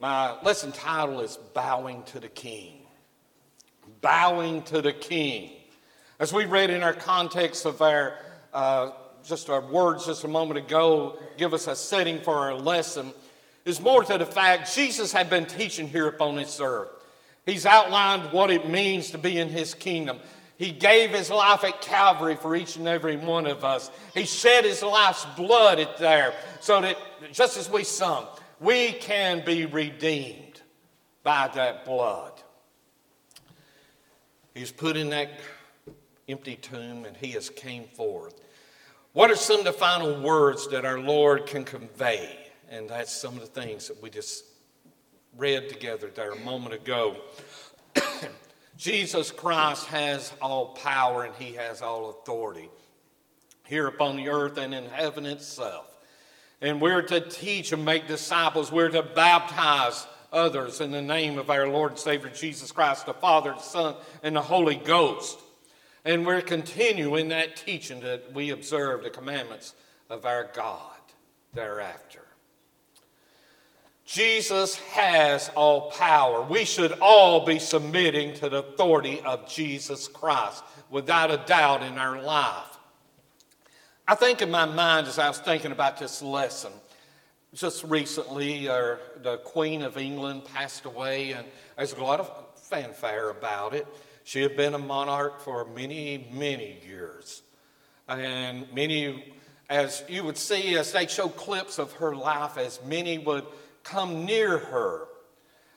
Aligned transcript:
My 0.00 0.40
lesson 0.40 0.72
title 0.72 1.20
is 1.20 1.36
Bowing 1.52 2.04
to 2.04 2.20
the 2.20 2.28
King. 2.28 2.86
Bowing 4.00 4.62
to 4.62 4.80
the 4.80 4.94
King. 4.94 5.50
As 6.18 6.32
we 6.32 6.46
read 6.46 6.70
in 6.70 6.82
our 6.82 6.94
context 6.94 7.66
of 7.66 7.82
our 7.82 8.14
uh, 8.54 8.92
just 9.22 9.50
our 9.50 9.60
words 9.60 10.06
just 10.06 10.24
a 10.24 10.28
moment 10.28 10.56
ago 10.56 11.18
give 11.36 11.52
us 11.52 11.66
a 11.66 11.76
setting 11.76 12.18
for 12.18 12.34
our 12.34 12.54
lesson 12.54 13.12
is 13.66 13.78
more 13.78 14.02
to 14.02 14.16
the 14.16 14.24
fact 14.24 14.74
Jesus 14.74 15.12
had 15.12 15.28
been 15.28 15.44
teaching 15.44 15.86
here 15.86 16.08
upon 16.08 16.34
this 16.34 16.58
earth. 16.62 16.88
He's 17.44 17.66
outlined 17.66 18.32
what 18.32 18.50
it 18.50 18.70
means 18.70 19.10
to 19.10 19.18
be 19.18 19.36
in 19.36 19.50
his 19.50 19.74
kingdom. 19.74 20.18
He 20.56 20.72
gave 20.72 21.10
his 21.10 21.28
life 21.28 21.62
at 21.62 21.82
Calvary 21.82 22.36
for 22.36 22.56
each 22.56 22.76
and 22.76 22.88
every 22.88 23.18
one 23.18 23.46
of 23.46 23.66
us. 23.66 23.90
He 24.14 24.24
shed 24.24 24.64
his 24.64 24.82
life's 24.82 25.26
blood 25.36 25.78
at 25.78 25.98
there 25.98 26.32
so 26.60 26.80
that 26.80 26.96
just 27.32 27.58
as 27.58 27.68
we 27.68 27.84
sung, 27.84 28.26
we 28.60 28.92
can 28.92 29.42
be 29.44 29.66
redeemed 29.66 30.60
by 31.22 31.50
that 31.54 31.84
blood. 31.84 32.32
He's 34.54 34.70
put 34.70 34.96
in 34.96 35.10
that 35.10 35.30
empty 36.28 36.56
tomb 36.56 37.04
and 37.04 37.16
he 37.16 37.30
has 37.32 37.48
came 37.48 37.84
forth. 37.84 38.40
What 39.12 39.30
are 39.30 39.36
some 39.36 39.60
of 39.60 39.64
the 39.64 39.72
final 39.72 40.20
words 40.22 40.68
that 40.68 40.84
our 40.84 41.00
Lord 41.00 41.46
can 41.46 41.64
convey? 41.64 42.36
And 42.68 42.88
that's 42.88 43.10
some 43.10 43.34
of 43.34 43.40
the 43.40 43.46
things 43.46 43.88
that 43.88 44.00
we 44.00 44.10
just 44.10 44.44
read 45.36 45.68
together 45.68 46.10
there 46.14 46.32
a 46.32 46.38
moment 46.40 46.74
ago. 46.74 47.16
Jesus 48.76 49.30
Christ 49.30 49.86
has 49.86 50.32
all 50.40 50.66
power 50.74 51.24
and 51.24 51.34
he 51.34 51.54
has 51.54 51.82
all 51.82 52.10
authority 52.10 52.68
here 53.64 53.86
upon 53.86 54.16
the 54.16 54.28
earth 54.28 54.58
and 54.58 54.74
in 54.74 54.84
heaven 54.86 55.26
itself. 55.26 55.96
And 56.60 56.80
we're 56.80 57.02
to 57.02 57.20
teach 57.20 57.72
and 57.72 57.84
make 57.84 58.06
disciples. 58.06 58.70
We're 58.70 58.90
to 58.90 59.02
baptize 59.02 60.06
others 60.32 60.80
in 60.80 60.90
the 60.90 61.02
name 61.02 61.38
of 61.38 61.50
our 61.50 61.68
Lord 61.68 61.92
and 61.92 62.00
Savior 62.00 62.30
Jesus 62.30 62.70
Christ, 62.72 63.06
the 63.06 63.14
Father, 63.14 63.52
the 63.52 63.60
Son, 63.60 63.94
and 64.22 64.36
the 64.36 64.42
Holy 64.42 64.76
Ghost. 64.76 65.38
And 66.04 66.26
we're 66.26 66.42
continuing 66.42 67.28
that 67.28 67.56
teaching 67.56 68.00
that 68.00 68.32
we 68.32 68.50
observe 68.50 69.02
the 69.02 69.10
commandments 69.10 69.74
of 70.08 70.24
our 70.24 70.50
God 70.54 70.92
thereafter. 71.52 72.22
Jesus 74.06 74.76
has 74.76 75.50
all 75.54 75.92
power. 75.92 76.42
We 76.42 76.64
should 76.64 76.92
all 77.00 77.46
be 77.46 77.60
submitting 77.60 78.34
to 78.34 78.48
the 78.48 78.58
authority 78.58 79.20
of 79.20 79.48
Jesus 79.48 80.08
Christ 80.08 80.64
without 80.90 81.30
a 81.30 81.36
doubt 81.46 81.84
in 81.84 81.96
our 81.96 82.20
life. 82.20 82.69
I 84.10 84.16
think 84.16 84.42
in 84.42 84.50
my 84.50 84.64
mind 84.64 85.06
as 85.06 85.20
I 85.20 85.28
was 85.28 85.38
thinking 85.38 85.70
about 85.70 85.96
this 85.96 86.20
lesson, 86.20 86.72
just 87.54 87.84
recently, 87.84 88.68
uh, 88.68 88.96
the 89.22 89.36
Queen 89.36 89.82
of 89.82 89.96
England 89.96 90.46
passed 90.46 90.84
away, 90.84 91.30
and 91.30 91.46
there's 91.76 91.92
a 91.92 92.02
lot 92.02 92.18
of 92.18 92.28
fanfare 92.56 93.30
about 93.30 93.72
it. 93.72 93.86
She 94.24 94.42
had 94.42 94.56
been 94.56 94.74
a 94.74 94.80
monarch 94.80 95.38
for 95.38 95.64
many, 95.64 96.26
many 96.32 96.78
years. 96.84 97.42
And 98.08 98.66
many, 98.74 99.32
as 99.68 100.02
you 100.08 100.24
would 100.24 100.36
see, 100.36 100.76
as 100.76 100.90
they 100.90 101.06
show 101.06 101.28
clips 101.28 101.78
of 101.78 101.92
her 101.92 102.16
life, 102.16 102.58
as 102.58 102.80
many 102.84 103.16
would 103.18 103.46
come 103.84 104.24
near 104.24 104.58
her, 104.58 105.06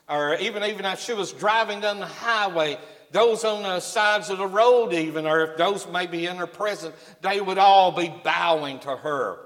or 0.08 0.34
even, 0.38 0.64
even 0.64 0.84
as 0.84 1.00
she 1.00 1.12
was 1.12 1.32
driving 1.32 1.78
down 1.78 2.00
the 2.00 2.06
highway, 2.06 2.78
those 3.14 3.44
on 3.44 3.62
the 3.62 3.78
sides 3.78 4.28
of 4.28 4.38
the 4.38 4.46
road, 4.46 4.92
even, 4.92 5.24
or 5.24 5.42
if 5.44 5.56
those 5.56 5.86
may 5.86 6.04
be 6.04 6.26
in 6.26 6.34
her 6.34 6.48
presence, 6.48 6.96
they 7.22 7.40
would 7.40 7.58
all 7.58 7.92
be 7.92 8.12
bowing 8.24 8.80
to 8.80 8.96
her 8.96 9.38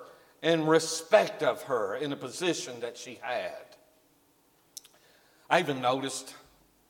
in 0.43 0.67
respect 0.67 1.43
of 1.43 1.61
her 1.65 1.95
in 1.95 2.09
the 2.09 2.17
position 2.17 2.81
that 2.81 2.97
she 2.97 3.19
had. 3.21 3.53
I 5.51 5.61
even 5.61 5.83
noticed 5.83 6.35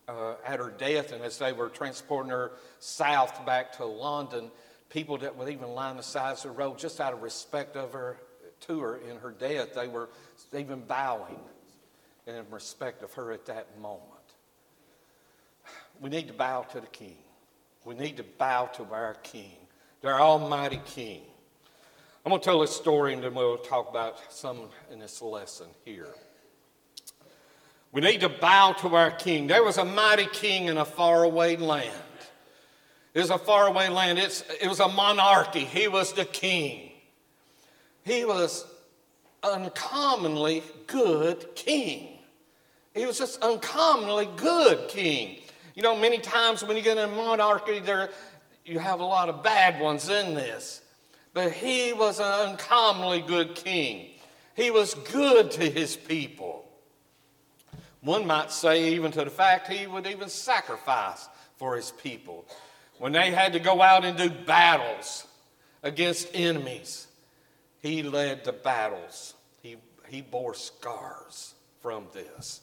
uh, 0.06 0.34
at 0.46 0.60
her 0.60 0.70
death, 0.70 1.10
and 1.10 1.20
as 1.24 1.36
they 1.36 1.52
were 1.52 1.68
transporting 1.68 2.30
her 2.30 2.52
south 2.78 3.44
back 3.44 3.72
to 3.78 3.84
London, 3.84 4.48
people 4.88 5.18
that 5.18 5.36
would 5.36 5.48
even 5.48 5.70
line 5.70 5.96
the 5.96 6.02
sides 6.04 6.44
of 6.44 6.52
the 6.52 6.58
road 6.58 6.78
just 6.78 7.00
out 7.00 7.12
of 7.12 7.22
respect 7.22 7.76
of 7.76 7.92
her 7.92 8.18
to 8.68 8.78
her 8.78 8.98
in 8.98 9.16
her 9.16 9.32
death, 9.32 9.74
they 9.74 9.88
were 9.88 10.10
even 10.56 10.80
bowing 10.82 11.40
in 12.28 12.44
respect 12.52 13.02
of 13.02 13.12
her 13.14 13.32
at 13.32 13.46
that 13.46 13.66
moment 13.80 14.17
we 16.00 16.10
need 16.10 16.28
to 16.28 16.34
bow 16.34 16.62
to 16.62 16.80
the 16.80 16.86
King. 16.86 17.16
We 17.84 17.94
need 17.94 18.16
to 18.18 18.24
bow 18.24 18.66
to 18.74 18.84
our 18.92 19.14
King, 19.22 19.56
our 20.04 20.20
Almighty 20.20 20.80
King. 20.84 21.22
I'm 22.24 22.30
going 22.30 22.40
to 22.40 22.44
tell 22.44 22.60
this 22.60 22.74
story 22.74 23.14
and 23.14 23.22
then 23.22 23.34
we'll 23.34 23.58
talk 23.58 23.88
about 23.88 24.32
some 24.32 24.68
in 24.90 24.98
this 24.98 25.22
lesson 25.22 25.68
here. 25.84 26.08
We 27.90 28.02
need 28.02 28.20
to 28.20 28.28
bow 28.28 28.72
to 28.80 28.94
our 28.94 29.10
King. 29.10 29.46
There 29.46 29.64
was 29.64 29.78
a 29.78 29.84
mighty 29.84 30.26
king 30.26 30.66
in 30.66 30.76
a 30.76 30.84
faraway 30.84 31.56
land. 31.56 31.94
It 33.14 33.20
was 33.20 33.30
a 33.30 33.38
faraway 33.38 33.88
land. 33.88 34.18
It's, 34.18 34.44
it 34.60 34.68
was 34.68 34.80
a 34.80 34.88
monarchy. 34.88 35.64
He 35.64 35.88
was 35.88 36.12
the 36.12 36.24
king. 36.26 36.90
He 38.04 38.24
was 38.24 38.66
uncommonly 39.42 40.62
good 40.86 41.54
king. 41.54 42.18
He 42.94 43.06
was 43.06 43.18
just 43.18 43.42
uncommonly 43.42 44.28
good 44.36 44.88
king. 44.88 45.38
You 45.78 45.84
know, 45.84 45.94
many 45.94 46.18
times 46.18 46.64
when 46.64 46.76
you 46.76 46.82
get 46.82 46.98
in 46.98 47.04
a 47.04 47.14
monarchy, 47.14 47.78
there 47.78 48.10
you 48.64 48.80
have 48.80 48.98
a 48.98 49.04
lot 49.04 49.28
of 49.28 49.44
bad 49.44 49.80
ones 49.80 50.08
in 50.08 50.34
this. 50.34 50.82
But 51.32 51.52
he 51.52 51.92
was 51.92 52.18
an 52.18 52.48
uncommonly 52.48 53.20
good 53.20 53.54
king. 53.54 54.10
He 54.56 54.72
was 54.72 54.94
good 54.94 55.52
to 55.52 55.70
his 55.70 55.94
people. 55.94 56.68
One 58.00 58.26
might 58.26 58.50
say, 58.50 58.92
even 58.94 59.12
to 59.12 59.22
the 59.22 59.30
fact 59.30 59.72
he 59.72 59.86
would 59.86 60.08
even 60.08 60.28
sacrifice 60.28 61.28
for 61.58 61.76
his 61.76 61.92
people. 61.92 62.44
When 62.98 63.12
they 63.12 63.30
had 63.30 63.52
to 63.52 63.60
go 63.60 63.80
out 63.80 64.04
and 64.04 64.18
do 64.18 64.30
battles 64.30 65.28
against 65.84 66.26
enemies, 66.34 67.06
he 67.82 68.02
led 68.02 68.42
the 68.42 68.52
battles. 68.52 69.34
He, 69.62 69.76
he 70.08 70.22
bore 70.22 70.54
scars 70.54 71.54
from 71.80 72.08
this 72.12 72.62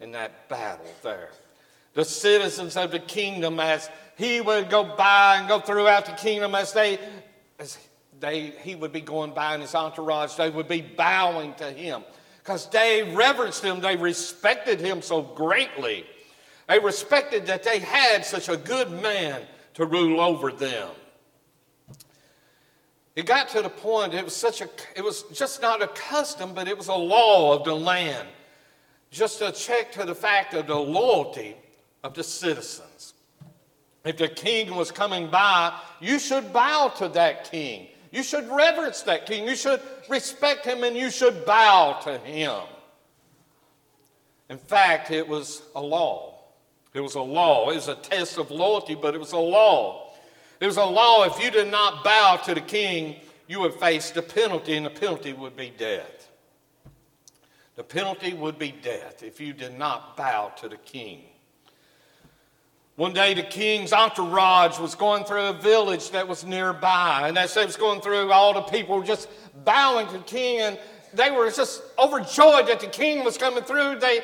in 0.00 0.12
that 0.12 0.48
battle 0.48 0.90
there 1.02 1.28
the 1.94 2.04
citizens 2.04 2.76
of 2.76 2.90
the 2.90 2.98
kingdom 2.98 3.60
as 3.60 3.88
he 4.16 4.40
would 4.40 4.68
go 4.68 4.84
by 4.84 5.36
and 5.38 5.48
go 5.48 5.60
throughout 5.60 6.06
the 6.06 6.12
kingdom 6.12 6.54
as 6.54 6.72
they, 6.72 6.98
as 7.58 7.78
they 8.20 8.52
he 8.62 8.74
would 8.74 8.92
be 8.92 9.00
going 9.00 9.32
by 9.32 9.54
in 9.54 9.60
his 9.60 9.74
entourage, 9.74 10.34
they 10.34 10.50
would 10.50 10.68
be 10.68 10.80
bowing 10.80 11.54
to 11.54 11.70
him 11.70 12.04
because 12.38 12.68
they 12.68 13.14
reverenced 13.14 13.64
him, 13.64 13.80
they 13.80 13.96
respected 13.96 14.80
him 14.80 15.00
so 15.00 15.22
greatly. 15.22 16.04
They 16.68 16.78
respected 16.78 17.46
that 17.46 17.62
they 17.62 17.78
had 17.78 18.24
such 18.24 18.48
a 18.48 18.56
good 18.56 18.90
man 18.90 19.42
to 19.74 19.86
rule 19.86 20.20
over 20.20 20.52
them. 20.52 20.90
It 23.16 23.26
got 23.26 23.48
to 23.50 23.62
the 23.62 23.70
point, 23.70 24.12
it 24.12 24.24
was 24.24 24.34
such 24.34 24.60
a, 24.60 24.68
it 24.96 25.04
was 25.04 25.22
just 25.32 25.62
not 25.62 25.82
a 25.82 25.86
custom, 25.88 26.52
but 26.52 26.66
it 26.66 26.76
was 26.76 26.88
a 26.88 26.94
law 26.94 27.56
of 27.56 27.64
the 27.64 27.74
land. 27.74 28.26
Just 29.10 29.40
a 29.40 29.52
check 29.52 29.92
to 29.92 30.04
the 30.04 30.14
fact 30.14 30.54
of 30.54 30.66
the 30.66 30.74
loyalty 30.74 31.56
of 32.04 32.14
the 32.14 32.22
citizens. 32.22 33.14
If 34.04 34.18
the 34.18 34.28
king 34.28 34.76
was 34.76 34.92
coming 34.92 35.28
by, 35.28 35.76
you 36.00 36.18
should 36.18 36.52
bow 36.52 36.92
to 36.98 37.08
that 37.08 37.50
king. 37.50 37.88
You 38.12 38.22
should 38.22 38.46
reverence 38.48 39.02
that 39.02 39.26
king. 39.26 39.48
You 39.48 39.56
should 39.56 39.80
respect 40.08 40.66
him 40.66 40.84
and 40.84 40.94
you 40.94 41.10
should 41.10 41.46
bow 41.46 41.98
to 42.04 42.18
him. 42.18 42.60
In 44.50 44.58
fact, 44.58 45.10
it 45.10 45.26
was 45.26 45.62
a 45.74 45.80
law. 45.80 46.42
It 46.92 47.00
was 47.00 47.14
a 47.14 47.22
law. 47.22 47.70
It 47.70 47.76
was 47.76 47.88
a 47.88 47.96
test 47.96 48.38
of 48.38 48.50
loyalty, 48.50 48.94
but 48.94 49.14
it 49.14 49.18
was 49.18 49.32
a 49.32 49.38
law. 49.38 50.12
It 50.60 50.66
was 50.66 50.76
a 50.76 50.84
law 50.84 51.24
if 51.24 51.42
you 51.42 51.50
did 51.50 51.70
not 51.70 52.04
bow 52.04 52.36
to 52.44 52.54
the 52.54 52.60
king, 52.60 53.16
you 53.48 53.60
would 53.60 53.74
face 53.74 54.10
the 54.10 54.22
penalty, 54.22 54.76
and 54.76 54.86
the 54.86 54.90
penalty 54.90 55.32
would 55.32 55.56
be 55.56 55.72
death. 55.76 56.30
The 57.76 57.82
penalty 57.82 58.34
would 58.34 58.58
be 58.58 58.70
death 58.70 59.22
if 59.22 59.40
you 59.40 59.52
did 59.52 59.76
not 59.76 60.16
bow 60.16 60.52
to 60.60 60.68
the 60.68 60.76
king. 60.76 61.24
One 62.96 63.12
day, 63.12 63.34
the 63.34 63.42
king's 63.42 63.92
entourage 63.92 64.78
was 64.78 64.94
going 64.94 65.24
through 65.24 65.46
a 65.46 65.52
village 65.52 66.10
that 66.10 66.28
was 66.28 66.44
nearby, 66.44 67.28
and 67.28 67.36
as 67.36 67.54
they 67.54 67.66
was 67.66 67.76
going 67.76 68.00
through, 68.00 68.30
all 68.30 68.54
the 68.54 68.62
people 68.62 68.96
were 68.96 69.04
just 69.04 69.28
bowing 69.64 70.06
to 70.08 70.18
the 70.18 70.24
king, 70.24 70.60
and 70.60 70.78
they 71.12 71.32
were 71.32 71.50
just 71.50 71.82
overjoyed 71.98 72.68
that 72.68 72.78
the 72.80 72.86
king 72.86 73.24
was 73.24 73.36
coming 73.36 73.64
through. 73.64 73.98
They, 73.98 74.20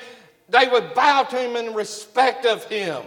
they 0.48 0.68
would 0.68 0.94
bow 0.94 1.24
to 1.24 1.36
him 1.36 1.56
in 1.56 1.74
respect 1.74 2.46
of 2.46 2.64
him. 2.64 3.02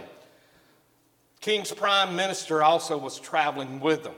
King's 1.40 1.72
prime 1.72 2.14
minister 2.14 2.62
also 2.62 2.98
was 2.98 3.18
traveling 3.18 3.80
with 3.80 4.02
them. 4.02 4.14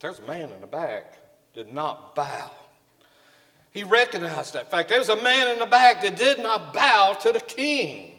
There's 0.00 0.18
a 0.20 0.26
man 0.26 0.50
in 0.50 0.60
the 0.60 0.66
back 0.66 1.18
did 1.54 1.72
not 1.72 2.14
bow. 2.14 2.50
He 3.72 3.82
recognized 3.82 4.54
that 4.54 4.70
fact. 4.70 4.88
There 4.88 4.98
was 4.98 5.08
a 5.08 5.22
man 5.22 5.48
in 5.48 5.58
the 5.58 5.66
back 5.66 6.02
that 6.02 6.16
did 6.16 6.38
not 6.38 6.72
bow 6.72 7.16
to 7.22 7.32
the 7.32 7.40
king. 7.40 8.15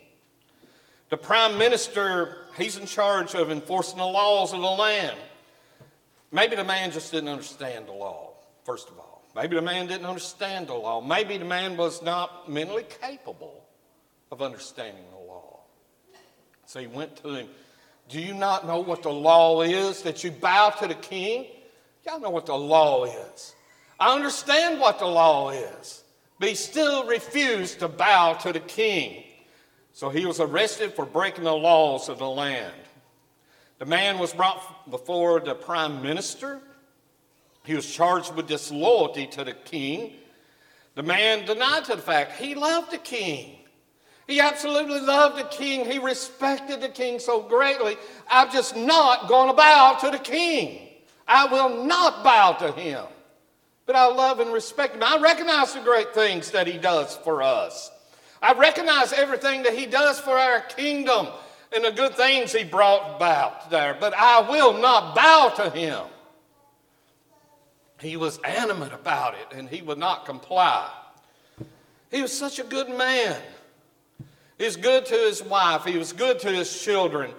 The 1.10 1.18
prime 1.18 1.58
minister, 1.58 2.38
he's 2.58 2.78
in 2.78 2.86
charge 2.86 3.34
of 3.34 3.50
enforcing 3.50 3.98
the 3.98 4.06
laws 4.06 4.54
of 4.54 4.60
the 4.60 4.68
land. 4.68 5.18
Maybe 6.32 6.58
the 6.58 6.66
man 6.66 6.92
just 6.92 7.12
didn't 7.12 7.30
understand 7.30 7.88
the 7.88 7.94
law, 7.94 8.34
first 8.66 8.90
of 8.90 9.00
all. 9.00 9.24
Maybe 9.34 9.56
the 9.56 9.62
man 9.62 9.88
didn't 9.88 10.06
understand 10.06 10.68
the 10.68 10.74
law. 10.74 11.00
Maybe 11.00 11.38
the 11.38 11.46
man 11.46 11.78
was 11.78 12.02
not 12.02 12.50
mentally 12.50 12.86
capable 13.02 13.64
of 14.32 14.42
understanding 14.42 15.06
the 15.12 15.26
law. 15.26 15.60
So 16.66 16.82
he 16.82 16.88
went 16.88 17.16
to 17.18 17.30
him. 17.36 17.48
Do 18.10 18.20
you 18.20 18.34
not 18.34 18.68
know 18.68 18.80
what 18.80 19.04
the 19.04 19.12
law 19.12 19.62
is 19.62 20.02
that 20.02 20.24
you 20.24 20.32
bow 20.32 20.72
to 20.72 20.88
the 20.88 20.96
king? 20.96 21.46
Y'all 22.06 22.20
know 22.20 22.30
what 22.30 22.46
the 22.48 22.58
law 22.58 23.06
is. 23.06 23.56
I 24.00 24.14
understand 24.14 24.80
what 24.80 25.00
the 25.00 25.06
law 25.06 25.52
is, 25.52 26.04
but 26.40 26.50
he 26.50 26.56
still 26.56 27.06
refused 27.08 27.80
to 27.80 27.88
bow 27.88 28.34
to 28.34 28.52
the 28.52 28.60
king. 28.60 29.24
So 29.98 30.10
he 30.10 30.28
was 30.28 30.40
arrested 30.40 30.94
for 30.94 31.08
breaking 31.08 31.46
the 31.46 31.56
laws 31.56 32.08
of 32.08 32.20
the 32.20 32.30
land. 32.30 32.72
The 33.80 33.88
man 33.88 34.20
was 34.20 34.32
brought 34.32 34.92
before 34.92 35.40
the 35.40 35.56
prime 35.56 36.04
minister. 36.04 36.60
He 37.66 37.74
was 37.74 37.92
charged 37.92 38.36
with 38.36 38.46
disloyalty 38.46 39.26
to 39.26 39.44
the 39.44 39.54
king. 39.54 40.14
The 40.94 41.02
man 41.02 41.48
denied 41.48 41.86
to 41.86 41.96
the 41.96 42.02
fact 42.04 42.34
he 42.34 42.54
loved 42.54 42.92
the 42.92 43.00
king. 43.00 43.56
He 44.28 44.40
absolutely 44.40 45.00
loved 45.00 45.40
the 45.40 45.46
king. 45.46 45.84
He 45.84 45.98
respected 45.98 46.80
the 46.80 46.90
king 46.90 47.18
so 47.18 47.42
greatly. 47.42 47.98
I'm 48.30 48.52
just 48.52 48.76
not 48.76 49.28
going 49.28 49.50
to 49.50 49.56
bow 49.56 49.98
to 50.02 50.12
the 50.12 50.20
king. 50.20 50.90
I 51.28 51.48
will 51.48 51.86
not 51.86 52.24
bow 52.24 52.52
to 52.52 52.72
him. 52.72 53.04
But 53.88 53.96
I 53.96 54.06
love 54.14 54.42
and 54.42 54.54
respect 54.54 54.94
him. 54.94 55.02
I 55.02 55.18
recognize 55.20 55.74
the 55.74 55.80
great 55.80 56.14
things 56.14 56.52
that 56.52 56.68
he 56.68 56.78
does 56.78 57.18
for 57.24 57.42
us. 57.42 57.90
I 58.42 58.54
recognize 58.54 59.14
everything 59.14 59.64
that 59.64 59.74
he 59.74 59.86
does 59.86 60.20
for 60.20 60.38
our 60.38 60.62
kingdom 60.62 61.28
and 61.74 61.84
the 61.84 61.92
good 61.92 62.16
things 62.16 62.54
he 62.54 62.64
brought 62.64 63.16
about 63.16 63.70
there. 63.70 63.98
But 64.00 64.14
I 64.16 64.42
will 64.50 64.80
not 64.80 65.16
bow 65.16 65.54
to 65.58 65.70
him. 65.70 66.04
He 68.00 68.16
was 68.16 68.38
animate 68.40 68.94
about 68.94 69.36
it 69.36 69.58
and 69.58 69.68
he 69.68 69.82
would 69.82 69.98
not 69.98 70.26
comply. 70.26 70.90
He 72.12 72.22
was 72.22 72.38
such 72.38 72.60
a 72.60 72.64
good 72.64 72.90
man. 72.90 73.42
He 74.58 74.66
was 74.66 74.76
good 74.76 75.06
to 75.06 75.14
his 75.14 75.44
wife, 75.44 75.86
he 75.86 75.98
was 75.98 76.14
good 76.14 76.40
to 76.40 76.50
his 76.50 76.82
children, 76.82 77.32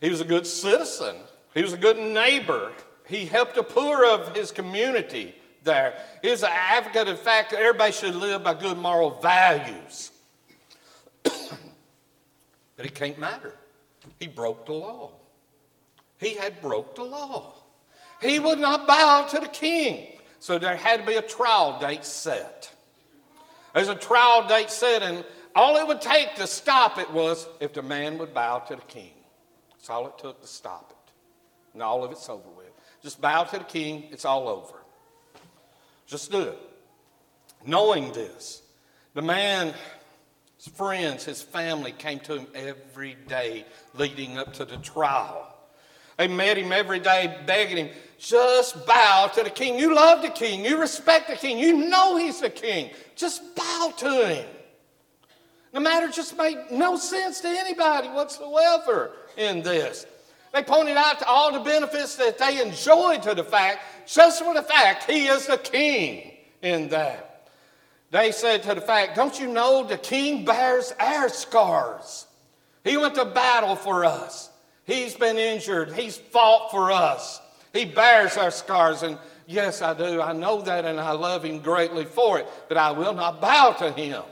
he 0.00 0.08
was 0.08 0.22
a 0.22 0.24
good 0.24 0.46
citizen, 0.46 1.16
he 1.52 1.60
was 1.60 1.74
a 1.74 1.78
good 1.78 1.98
neighbor. 1.98 2.72
He 3.06 3.26
helped 3.26 3.54
the 3.54 3.62
poor 3.62 4.06
of 4.06 4.34
his 4.34 4.50
community 4.50 5.34
there. 5.62 5.98
He 6.22 6.30
was 6.30 6.42
an 6.42 6.50
advocate 6.52 7.08
of 7.08 7.20
fact 7.20 7.50
that 7.50 7.60
everybody 7.60 7.92
should 7.92 8.14
live 8.14 8.42
by 8.42 8.54
good 8.54 8.78
moral 8.78 9.20
values. 9.20 10.10
But 12.76 12.86
it 12.86 12.94
can't 12.94 13.18
matter. 13.18 13.54
He 14.18 14.26
broke 14.26 14.66
the 14.66 14.72
law. 14.72 15.12
He 16.18 16.34
had 16.34 16.60
broke 16.60 16.94
the 16.94 17.04
law. 17.04 17.54
He 18.20 18.38
would 18.38 18.58
not 18.58 18.86
bow 18.86 19.26
to 19.30 19.40
the 19.40 19.48
king. 19.48 20.18
So 20.40 20.58
there 20.58 20.76
had 20.76 21.00
to 21.00 21.06
be 21.06 21.14
a 21.14 21.22
trial 21.22 21.78
date 21.78 22.04
set. 22.04 22.70
There's 23.74 23.88
a 23.88 23.94
trial 23.94 24.46
date 24.46 24.70
set, 24.70 25.02
and 25.02 25.24
all 25.54 25.76
it 25.76 25.86
would 25.86 26.00
take 26.00 26.34
to 26.36 26.46
stop 26.46 26.98
it 26.98 27.10
was 27.10 27.48
if 27.60 27.72
the 27.72 27.82
man 27.82 28.18
would 28.18 28.32
bow 28.32 28.58
to 28.60 28.76
the 28.76 28.82
king. 28.82 29.12
That's 29.72 29.90
all 29.90 30.06
it 30.06 30.18
took 30.18 30.40
to 30.40 30.46
stop 30.46 30.90
it. 30.90 31.12
And 31.74 31.82
all 31.82 32.04
of 32.04 32.12
it's 32.12 32.28
over 32.28 32.48
with. 32.56 32.70
Just 33.02 33.20
bow 33.20 33.44
to 33.44 33.58
the 33.58 33.64
king, 33.64 34.04
it's 34.10 34.24
all 34.24 34.48
over. 34.48 34.78
Just 36.06 36.30
do 36.30 36.40
it. 36.40 36.58
Knowing 37.66 38.12
this, 38.12 38.62
the 39.14 39.22
man, 39.22 39.74
his 40.64 40.72
friends, 40.72 41.24
his 41.24 41.42
family 41.42 41.92
came 41.92 42.20
to 42.20 42.38
him 42.38 42.46
every 42.54 43.16
day 43.28 43.66
leading 43.94 44.38
up 44.38 44.54
to 44.54 44.64
the 44.64 44.78
trial. 44.78 45.54
They 46.16 46.26
met 46.26 46.56
him 46.56 46.72
every 46.72 47.00
day, 47.00 47.38
begging 47.44 47.76
him, 47.76 47.90
just 48.18 48.86
bow 48.86 49.30
to 49.34 49.42
the 49.42 49.50
king. 49.50 49.78
You 49.78 49.94
love 49.94 50.22
the 50.22 50.30
king. 50.30 50.64
You 50.64 50.80
respect 50.80 51.28
the 51.28 51.36
king. 51.36 51.58
You 51.58 51.88
know 51.88 52.16
he's 52.16 52.40
the 52.40 52.48
king. 52.48 52.90
Just 53.14 53.54
bow 53.54 53.92
to 53.98 54.26
him. 54.28 54.46
The 55.72 55.80
matter 55.80 56.08
just 56.08 56.38
made 56.38 56.56
no 56.70 56.96
sense 56.96 57.40
to 57.40 57.48
anybody 57.48 58.08
whatsoever 58.08 59.12
in 59.36 59.62
this. 59.62 60.06
They 60.54 60.62
pointed 60.62 60.96
out 60.96 61.18
to 61.18 61.26
all 61.26 61.52
the 61.52 61.60
benefits 61.60 62.14
that 62.16 62.38
they 62.38 62.62
enjoyed 62.62 63.22
to 63.24 63.34
the 63.34 63.44
fact, 63.44 63.80
just 64.06 64.42
for 64.42 64.54
the 64.54 64.62
fact 64.62 65.10
he 65.10 65.26
is 65.26 65.46
the 65.46 65.58
king 65.58 66.30
in 66.62 66.88
that. 66.90 67.33
They 68.14 68.30
said 68.30 68.62
to 68.62 68.76
the 68.76 68.80
fact, 68.80 69.16
don't 69.16 69.40
you 69.40 69.48
know 69.48 69.82
the 69.82 69.98
king 69.98 70.44
bears 70.44 70.92
our 71.00 71.28
scars? 71.28 72.28
He 72.84 72.96
went 72.96 73.16
to 73.16 73.24
battle 73.24 73.74
for 73.74 74.04
us. 74.04 74.50
He's 74.84 75.16
been 75.16 75.36
injured. 75.36 75.92
He's 75.94 76.16
fought 76.16 76.70
for 76.70 76.92
us. 76.92 77.40
He 77.72 77.84
bears 77.84 78.36
our 78.36 78.52
scars. 78.52 79.02
And 79.02 79.18
yes, 79.48 79.82
I 79.82 79.94
do. 79.94 80.22
I 80.22 80.32
know 80.32 80.62
that 80.62 80.84
and 80.84 81.00
I 81.00 81.10
love 81.10 81.44
him 81.44 81.58
greatly 81.58 82.04
for 82.04 82.38
it. 82.38 82.46
But 82.68 82.76
I 82.76 82.92
will 82.92 83.14
not 83.14 83.40
bow 83.40 83.72
to 83.80 83.90
him. 83.90 84.22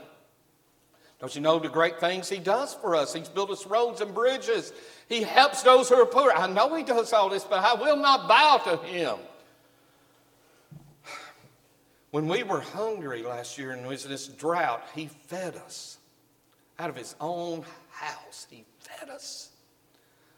Don't 1.19 1.35
you 1.35 1.41
know 1.41 1.59
the 1.59 1.67
great 1.67 1.99
things 1.99 2.29
he 2.29 2.39
does 2.39 2.73
for 2.75 2.95
us? 2.95 3.13
He's 3.13 3.27
built 3.27 3.51
us 3.51 3.67
roads 3.67 3.99
and 3.99 4.15
bridges. 4.15 4.71
He 5.09 5.23
helps 5.23 5.61
those 5.61 5.89
who 5.89 5.95
are 5.95 6.05
poor. 6.05 6.31
I 6.33 6.47
know 6.47 6.73
he 6.73 6.83
does 6.83 7.11
all 7.11 7.27
this, 7.27 7.43
but 7.43 7.59
I 7.59 7.73
will 7.73 7.97
not 7.97 8.29
bow 8.29 8.61
to 8.63 8.77
him. 8.77 9.17
When 12.13 12.27
we 12.27 12.43
were 12.43 12.59
hungry 12.59 13.23
last 13.23 13.57
year 13.57 13.71
and 13.71 13.81
there 13.81 13.89
was 13.89 14.03
this 14.03 14.27
drought, 14.27 14.83
he 14.93 15.07
fed 15.07 15.55
us 15.55 15.97
out 16.77 16.91
of 16.91 16.95
his 16.95 17.15
own 17.19 17.65
house. 17.89 18.45
He 18.51 18.65
fed 18.77 19.09
us. 19.09 19.49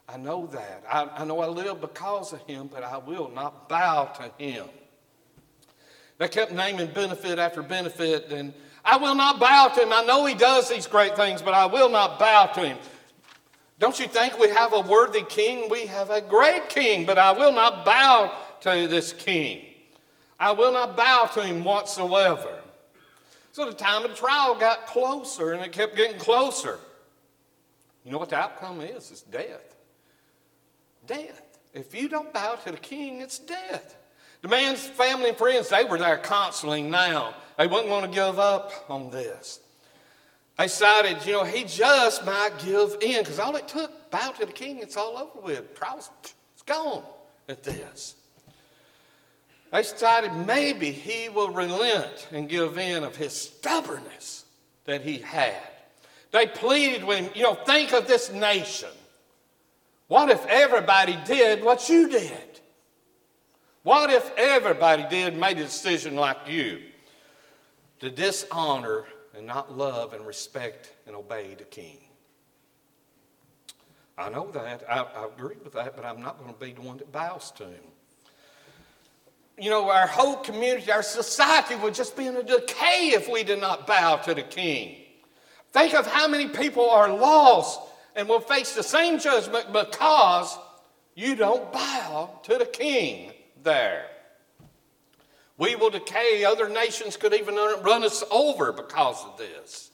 I 0.07 0.15
know 0.15 0.47
that. 0.53 0.85
I, 0.89 1.03
I 1.03 1.25
know 1.25 1.41
I 1.41 1.47
live 1.47 1.81
because 1.81 2.31
of 2.31 2.39
him, 2.43 2.69
but 2.71 2.81
I 2.81 2.97
will 2.99 3.29
not 3.29 3.67
bow 3.67 4.05
to 4.05 4.31
him. 4.41 4.67
They 6.17 6.29
kept 6.29 6.53
naming 6.53 6.91
benefit 6.93 7.39
after 7.39 7.61
benefit, 7.61 8.31
and 8.31 8.53
I 8.85 8.95
will 8.95 9.15
not 9.15 9.41
bow 9.41 9.67
to 9.67 9.81
him. 9.81 9.91
I 9.91 10.05
know 10.05 10.25
he 10.25 10.33
does 10.33 10.69
these 10.69 10.87
great 10.87 11.17
things, 11.17 11.41
but 11.41 11.53
I 11.53 11.65
will 11.65 11.89
not 11.89 12.17
bow 12.17 12.45
to 12.53 12.61
him. 12.61 12.77
Don't 13.79 13.99
you 13.99 14.07
think 14.07 14.39
we 14.39 14.47
have 14.47 14.71
a 14.71 14.79
worthy 14.79 15.23
king? 15.23 15.69
We 15.69 15.87
have 15.87 16.09
a 16.09 16.21
great 16.21 16.69
king, 16.69 17.05
but 17.05 17.17
I 17.17 17.33
will 17.33 17.51
not 17.51 17.83
bow 17.83 18.33
to 18.61 18.87
this 18.87 19.11
king. 19.11 19.64
I 20.39 20.51
will 20.51 20.73
not 20.73 20.97
bow 20.97 21.29
to 21.33 21.41
him 21.41 21.63
whatsoever. 21.63 22.61
So 23.51 23.65
the 23.65 23.73
time 23.73 24.03
of 24.03 24.11
the 24.11 24.17
trial 24.17 24.55
got 24.55 24.85
closer, 24.85 25.53
and 25.53 25.63
it 25.63 25.71
kept 25.71 25.95
getting 25.95 26.19
closer. 26.19 26.77
You 28.03 28.11
know 28.11 28.17
what 28.17 28.29
the 28.29 28.35
outcome 28.35 28.81
is? 28.81 29.11
It's 29.11 29.21
death. 29.21 29.75
Death. 31.07 31.41
If 31.73 31.95
you 31.95 32.09
don't 32.09 32.33
bow 32.33 32.55
to 32.65 32.71
the 32.71 32.77
king, 32.77 33.21
it's 33.21 33.39
death. 33.39 33.95
The 34.41 34.47
man's 34.47 34.85
family 34.85 35.29
and 35.29 35.37
friends, 35.37 35.69
they 35.69 35.85
were 35.85 35.97
there 35.97 36.17
counseling 36.17 36.89
now. 36.89 37.33
They 37.57 37.67
wasn't 37.67 37.89
going 37.89 38.09
to 38.09 38.13
give 38.13 38.37
up 38.37 38.71
on 38.89 39.09
this. 39.09 39.59
They 40.57 40.65
decided, 40.65 41.25
you 41.25 41.33
know, 41.33 41.43
he 41.43 41.63
just 41.63 42.25
might 42.25 42.51
give 42.63 42.97
in 43.01 43.23
because 43.23 43.39
all 43.39 43.55
it 43.55 43.67
took, 43.67 44.11
bow 44.11 44.31
to 44.31 44.45
the 44.45 44.51
king, 44.53 44.79
it's 44.79 44.95
all 44.97 45.17
over 45.17 45.45
with. 45.45 45.75
Trials, 45.75 46.09
it's 46.53 46.63
gone 46.63 47.03
at 47.49 47.63
this. 47.63 48.15
They 49.75 49.81
decided 49.81 50.33
maybe 50.47 50.91
he 50.91 51.27
will 51.27 51.49
relent 51.49 52.29
and 52.31 52.47
give 52.47 52.77
in 52.77 53.03
of 53.03 53.17
his 53.17 53.33
stubbornness 53.33 54.45
that 54.85 55.01
he 55.01 55.17
had. 55.17 55.61
They 56.31 56.47
pleaded 56.47 57.03
with 57.03 57.19
him, 57.19 57.29
you 57.35 57.43
know, 57.43 57.55
think 57.55 57.91
of 57.91 58.07
this 58.07 58.31
nation. 58.31 58.89
What 60.07 60.29
if 60.29 60.45
everybody 60.45 61.17
did 61.25 61.63
what 61.63 61.89
you 61.89 62.07
did? 62.07 62.61
What 63.83 64.11
if 64.11 64.31
everybody 64.37 65.05
did 65.09 65.37
made 65.37 65.57
a 65.57 65.63
decision 65.63 66.15
like 66.15 66.47
you? 66.47 66.81
to 67.99 68.09
dishonor 68.09 69.05
and 69.35 69.45
not 69.45 69.75
love 69.77 70.13
and 70.13 70.25
respect 70.25 70.93
and 71.07 71.15
obey 71.15 71.55
the 71.55 71.63
king. 71.63 71.97
I 74.17 74.29
know 74.29 74.49
that. 74.51 74.83
I, 74.89 75.01
I, 75.01 75.25
agree 75.25 75.57
with 75.63 75.73
that, 75.73 75.95
but 75.95 76.05
I'm 76.05 76.21
not 76.21 76.39
going 76.39 76.53
to 76.53 76.59
be 76.59 76.71
the 76.71 76.81
one 76.81 76.97
that 76.97 77.11
bows 77.11 77.51
to 77.51 77.65
him. 77.65 77.83
You 79.57 79.69
know, 79.69 79.89
our 79.89 80.07
whole 80.07 80.35
community, 80.37 80.91
our 80.91 81.03
society 81.03 81.75
would 81.75 81.93
just 81.93 82.17
be 82.17 82.27
in 82.27 82.35
a 82.35 82.43
decay 82.43 83.13
if 83.13 83.29
we 83.29 83.43
did 83.43 83.61
not 83.61 83.87
bow 83.87 84.17
to 84.17 84.33
the 84.33 84.41
king. 84.41 84.97
Think 85.71 85.93
of 85.93 86.07
how 86.07 86.27
many 86.27 86.47
people 86.47 86.89
are 86.89 87.09
lost 87.09 87.79
and 88.15 88.27
will 88.27 88.41
face 88.41 88.75
the 88.75 88.83
same 88.83 89.19
judgment 89.19 89.71
because 89.71 90.57
you 91.15 91.35
don't 91.35 91.71
bow 91.71 92.39
to 92.43 92.57
the 92.57 92.65
king 92.65 93.31
there. 93.63 94.05
We 95.57 95.75
will 95.75 95.89
decay. 95.89 96.43
Other 96.43 96.67
nations 96.67 97.15
could 97.15 97.33
even 97.33 97.55
run 97.55 98.03
us 98.03 98.23
over 98.29 98.73
because 98.73 99.23
of 99.23 99.37
this. 99.37 99.91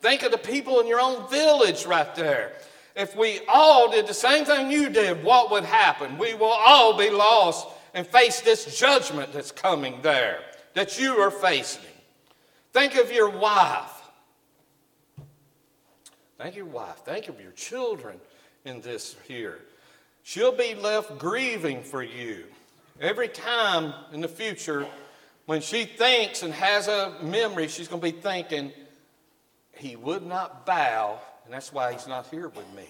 Think 0.00 0.22
of 0.22 0.30
the 0.30 0.38
people 0.38 0.78
in 0.80 0.86
your 0.86 1.00
own 1.00 1.28
village 1.28 1.84
right 1.84 2.14
there. 2.14 2.52
If 2.94 3.16
we 3.16 3.40
all 3.48 3.90
did 3.90 4.06
the 4.06 4.14
same 4.14 4.44
thing 4.44 4.70
you 4.70 4.88
did, 4.88 5.22
what 5.24 5.50
would 5.50 5.64
happen? 5.64 6.18
We 6.18 6.34
will 6.34 6.46
all 6.46 6.96
be 6.96 7.10
lost 7.10 7.66
and 7.94 8.06
face 8.06 8.40
this 8.40 8.78
judgment 8.78 9.32
that's 9.32 9.50
coming 9.50 10.00
there 10.02 10.40
that 10.74 11.00
you 11.00 11.18
are 11.18 11.30
facing. 11.30 11.82
Think 12.72 12.96
of 12.96 13.10
your 13.10 13.30
wife. 13.30 13.92
Think 16.38 16.50
of 16.50 16.56
your 16.56 16.66
wife. 16.66 16.98
Think 17.04 17.28
of 17.28 17.40
your 17.40 17.52
children 17.52 18.20
in 18.64 18.80
this 18.80 19.16
here. 19.26 19.58
She'll 20.22 20.52
be 20.52 20.74
left 20.74 21.18
grieving 21.18 21.82
for 21.82 22.02
you. 22.02 22.44
Every 23.00 23.28
time 23.28 23.94
in 24.12 24.20
the 24.20 24.28
future 24.28 24.86
when 25.46 25.62
she 25.62 25.84
thinks 25.84 26.42
and 26.42 26.52
has 26.52 26.88
a 26.88 27.16
memory, 27.22 27.68
she's 27.68 27.88
going 27.88 28.02
to 28.02 28.12
be 28.12 28.20
thinking, 28.20 28.70
he 29.72 29.96
would 29.96 30.26
not 30.26 30.66
bow, 30.66 31.18
and 31.44 31.54
that's 31.54 31.72
why 31.72 31.92
he's 31.92 32.06
not 32.06 32.26
here 32.26 32.48
with 32.48 32.70
me. 32.74 32.88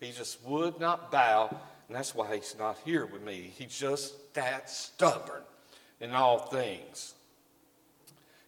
He 0.00 0.10
just 0.10 0.42
would 0.44 0.80
not 0.80 1.12
bow, 1.12 1.56
and 1.92 1.98
that's 1.98 2.14
why 2.14 2.34
he's 2.34 2.56
not 2.58 2.78
here 2.86 3.04
with 3.04 3.20
me. 3.20 3.52
He's 3.54 3.78
just 3.78 4.32
that 4.32 4.70
stubborn 4.70 5.42
in 6.00 6.12
all 6.12 6.38
things. 6.38 7.12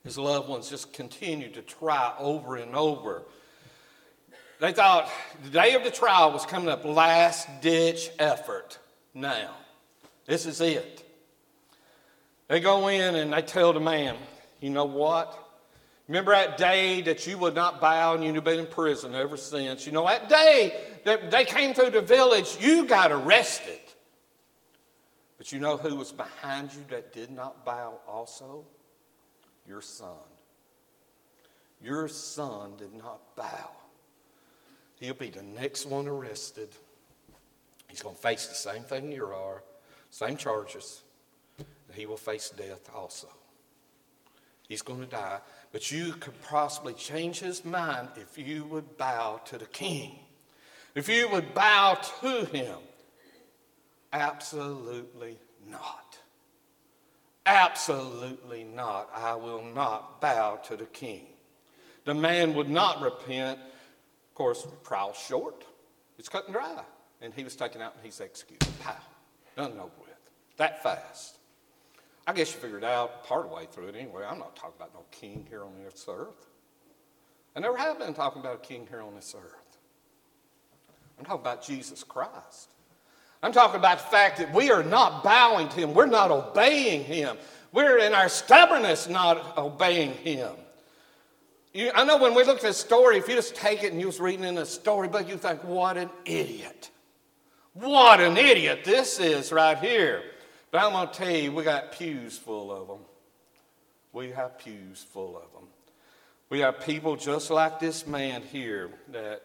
His 0.03 0.17
loved 0.17 0.49
ones 0.49 0.71
just 0.71 0.95
continued 0.95 1.53
to 1.53 1.61
try 1.61 2.15
over 2.19 2.57
and 2.57 2.75
over. 2.75 3.21
They 4.61 4.73
thought 4.73 5.11
the 5.43 5.51
day 5.51 5.75
of 5.75 5.85
the 5.85 5.91
trial 5.91 6.33
was 6.33 6.47
coming 6.47 6.71
up, 6.71 6.87
last 6.87 7.47
ditch 7.61 8.09
effort 8.19 8.79
now. 9.13 9.51
This 10.25 10.47
is 10.47 10.63
it. 10.63 11.07
They 12.49 12.61
go 12.61 12.89
in 12.89 13.15
and 13.15 13.35
they 13.35 13.43
tell 13.43 13.75
the 13.75 13.81
man, 13.81 14.17
you 14.61 14.71
know 14.71 14.87
what? 14.87 15.39
Remember 16.09 16.33
that 16.33 16.59
day 16.59 17.01
that 17.03 17.27
you 17.27 17.39
would 17.39 17.55
not 17.55 17.81
bow 17.81 18.15
and 18.15 18.23
you've 18.23 18.45
been 18.45 18.59
in 18.59 18.67
prison 18.67 19.15
ever 19.15 19.37
since? 19.37 19.87
You 19.87 19.93
know, 19.93 20.07
that 20.07 20.29
day 20.29 20.79
that 21.05 21.31
they 21.31 21.45
came 21.45 21.73
through 21.73 21.91
the 21.91 22.03
village, 22.03 22.59
you 22.61 22.87
got 22.87 23.11
arrested. 23.11 23.81
But 25.39 25.51
you 25.53 25.59
know 25.59 25.77
who 25.77 25.97
was 25.97 26.13
behind 26.13 26.73
you 26.75 26.85
that 26.91 27.13
did 27.13 27.31
not 27.31 27.65
bow 27.65 28.01
also? 28.07 28.65
Your 29.67 29.81
son. 29.81 30.09
Your 31.83 32.09
son 32.09 32.73
did 32.77 32.95
not 32.95 33.21
bow. 33.37 33.71
He'll 35.01 35.15
be 35.15 35.31
the 35.31 35.43
next 35.43 35.87
one 35.87 36.07
arrested. 36.07 36.69
He's 37.89 38.03
going 38.03 38.15
to 38.15 38.21
face 38.21 38.47
the 38.47 38.55
same 38.55 38.83
thing 38.83 39.13
you 39.13 39.27
are, 39.27 39.63
same 40.11 40.37
charges. 40.37 41.03
He 41.93 42.07
will 42.07 42.17
face 42.17 42.51
death 42.51 42.91
also. 42.95 43.29
He's 44.69 44.83
going 44.83 45.01
to 45.01 45.07
die. 45.07 45.41
But 45.75 45.91
you 45.91 46.13
could 46.13 46.41
possibly 46.41 46.95
change 46.95 47.41
his 47.41 47.65
mind 47.65 48.11
if 48.15 48.39
you 48.39 48.63
would 48.67 48.97
bow 48.97 49.41
to 49.47 49.59
the 49.59 49.67
king. 49.67 50.21
If 50.95 51.09
you 51.09 51.29
would 51.31 51.53
bow 51.53 51.99
to 52.21 52.45
him. 52.45 52.79
Absolutely 54.13 55.37
not. 55.69 56.17
Absolutely 57.45 58.63
not. 58.63 59.11
I 59.13 59.35
will 59.35 59.65
not 59.65 60.21
bow 60.21 60.61
to 60.67 60.77
the 60.77 60.85
king. 60.85 61.27
The 62.05 62.15
man 62.15 62.55
would 62.55 62.71
not 62.71 63.03
repent. 63.03 63.59
Of 63.59 64.35
course, 64.37 64.69
trial 64.85 65.13
short. 65.13 65.65
It's 66.21 66.29
cut 66.29 66.45
and 66.45 66.55
dry. 66.55 66.85
And 67.21 67.35
he 67.35 67.43
was 67.43 67.57
taken 67.57 67.83
out 67.83 67.95
and 67.97 68.05
he's 68.05 68.21
executed. 68.21 68.69
Pow. 68.79 68.95
Done 69.57 69.73
and 69.73 69.81
over 69.81 69.91
with. 69.99 70.31
That 70.57 70.85
fast. 70.85 71.39
I 72.27 72.33
guess 72.33 72.55
you 72.55 72.61
figured 72.61 72.85
out 72.85 73.25
part 73.25 73.45
of 73.45 73.51
the 73.51 73.57
way 73.57 73.67
through 73.71 73.89
it 73.89 73.97
anyway. 73.97 74.25
I'm 74.29 74.39
not 74.39 74.57
talking 74.57 74.75
about 74.77 74.95
no 74.95 75.05
king 75.11 75.47
here 75.49 75.63
on 75.63 75.73
this 75.85 76.07
earth. 76.09 76.47
I 77.55 77.61
never 77.61 77.77
have 77.77 77.99
been 77.99 78.15
talking 78.15 78.41
about 78.41 78.55
a 78.57 78.67
king 78.67 78.87
here 78.89 79.03
on 79.03 79.15
this 79.15 79.35
earth. 79.37 79.79
I'm 81.19 81.25
talking 81.25 81.41
about 81.41 81.63
Jesus 81.63 82.03
Christ. 82.03 82.71
I'm 83.43 83.53
talking 83.53 83.79
about 83.79 83.99
the 83.99 84.05
fact 84.05 84.39
that 84.39 84.53
we 84.55 84.71
are 84.71 84.83
not 84.83 85.23
bowing 85.23 85.69
to 85.69 85.77
him, 85.77 85.95
we're 85.95 86.07
not 86.07 86.31
obeying 86.31 87.05
him. 87.05 87.37
We're 87.73 87.99
in 87.99 88.15
our 88.15 88.29
stubbornness 88.29 89.09
not 89.09 89.59
obeying 89.59 90.13
him. 90.13 90.53
You, 91.73 91.91
I 91.93 92.05
know 92.05 92.19
when 92.19 92.35
we 92.35 92.45
look 92.45 92.59
at 92.59 92.63
this 92.63 92.77
story, 92.77 93.19
if 93.19 93.29
you 93.29 93.35
just 93.35 93.57
take 93.57 93.83
it 93.83 93.91
and 93.91 94.01
you 94.01 94.07
was 94.07 94.21
reading 94.21 94.45
in 94.45 94.57
a 94.59 94.65
storybook, 94.65 95.29
you 95.29 95.37
think, 95.37 95.63
what 95.65 95.97
an 95.97 96.09
idiot. 96.25 96.91
What 97.73 98.21
an 98.21 98.37
idiot 98.37 98.85
this 98.85 99.19
is 99.19 99.51
right 99.51 99.77
here. 99.77 100.23
But 100.75 100.83
I'm 100.83 100.91
going 100.91 101.07
to 101.07 101.15
tell 101.15 101.31
you, 101.31 101.53
we 101.53 101.63
got 101.63 101.93
pews 101.93 102.37
full 102.37 102.73
of 102.73 102.89
them. 102.89 102.99
We 104.13 104.31
have 104.31 104.59
pews 104.59 105.07
full 105.13 105.37
of 105.37 105.53
them. 105.53 105.69
We 106.51 106.59
have 106.59 106.81
people 106.81 107.15
just 107.15 107.49
like 107.49 107.79
this 107.79 108.09
man 108.09 108.43
here 108.43 108.91
that 109.13 109.43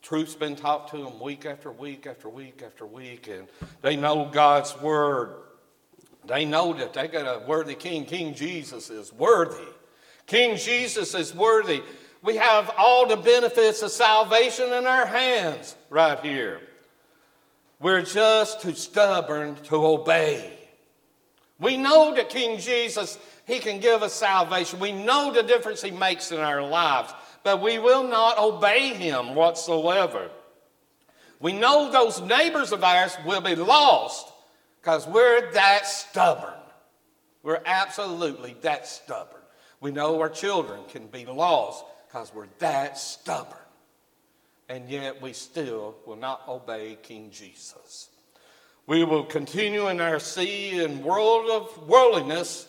truth's 0.00 0.36
been 0.36 0.54
taught 0.54 0.92
to 0.92 0.98
them 0.98 1.18
week 1.18 1.44
after 1.44 1.72
week 1.72 2.06
after 2.06 2.28
week 2.28 2.62
after 2.64 2.86
week, 2.86 3.26
and 3.26 3.48
they 3.82 3.96
know 3.96 4.30
God's 4.30 4.80
word. 4.80 5.34
They 6.24 6.44
know 6.44 6.72
that 6.74 6.92
they 6.92 7.08
got 7.08 7.26
a 7.26 7.44
worthy 7.44 7.74
king. 7.74 8.04
King 8.04 8.32
Jesus 8.32 8.90
is 8.90 9.12
worthy. 9.12 9.66
King 10.28 10.56
Jesus 10.56 11.16
is 11.16 11.34
worthy. 11.34 11.82
We 12.22 12.36
have 12.36 12.70
all 12.78 13.08
the 13.08 13.16
benefits 13.16 13.82
of 13.82 13.90
salvation 13.90 14.72
in 14.72 14.86
our 14.86 15.04
hands 15.04 15.74
right 15.90 16.20
here. 16.20 16.60
We're 17.80 18.02
just 18.02 18.60
too 18.60 18.74
stubborn 18.74 19.56
to 19.64 19.84
obey. 19.84 20.58
We 21.58 21.76
know 21.76 22.14
that 22.14 22.28
King 22.28 22.58
Jesus, 22.58 23.18
He 23.46 23.58
can 23.58 23.80
give 23.80 24.02
us 24.02 24.12
salvation. 24.12 24.80
We 24.80 24.92
know 24.92 25.32
the 25.32 25.42
difference 25.42 25.82
He 25.82 25.90
makes 25.90 26.32
in 26.32 26.38
our 26.38 26.62
lives, 26.62 27.12
but 27.42 27.62
we 27.62 27.78
will 27.78 28.06
not 28.06 28.38
obey 28.38 28.94
Him 28.94 29.34
whatsoever. 29.34 30.30
We 31.40 31.52
know 31.52 31.90
those 31.90 32.20
neighbors 32.20 32.72
of 32.72 32.82
ours 32.82 33.16
will 33.26 33.40
be 33.40 33.54
lost 33.54 34.26
because 34.80 35.06
we're 35.06 35.52
that 35.52 35.86
stubborn. 35.86 36.54
We're 37.42 37.62
absolutely 37.66 38.56
that 38.62 38.86
stubborn. 38.86 39.40
We 39.80 39.90
know 39.90 40.18
our 40.20 40.30
children 40.30 40.80
can 40.88 41.08
be 41.08 41.26
lost 41.26 41.84
because 42.08 42.32
we're 42.34 42.48
that 42.60 42.96
stubborn 42.96 43.58
and 44.68 44.88
yet 44.88 45.20
we 45.20 45.32
still 45.32 45.96
will 46.06 46.16
not 46.16 46.42
obey 46.48 46.98
King 47.02 47.30
Jesus. 47.30 48.08
We 48.86 49.04
will 49.04 49.24
continue 49.24 49.88
in 49.88 50.00
our 50.00 50.20
sea 50.20 50.84
and 50.84 51.02
world 51.02 51.50
of 51.50 51.88
worldliness 51.88 52.68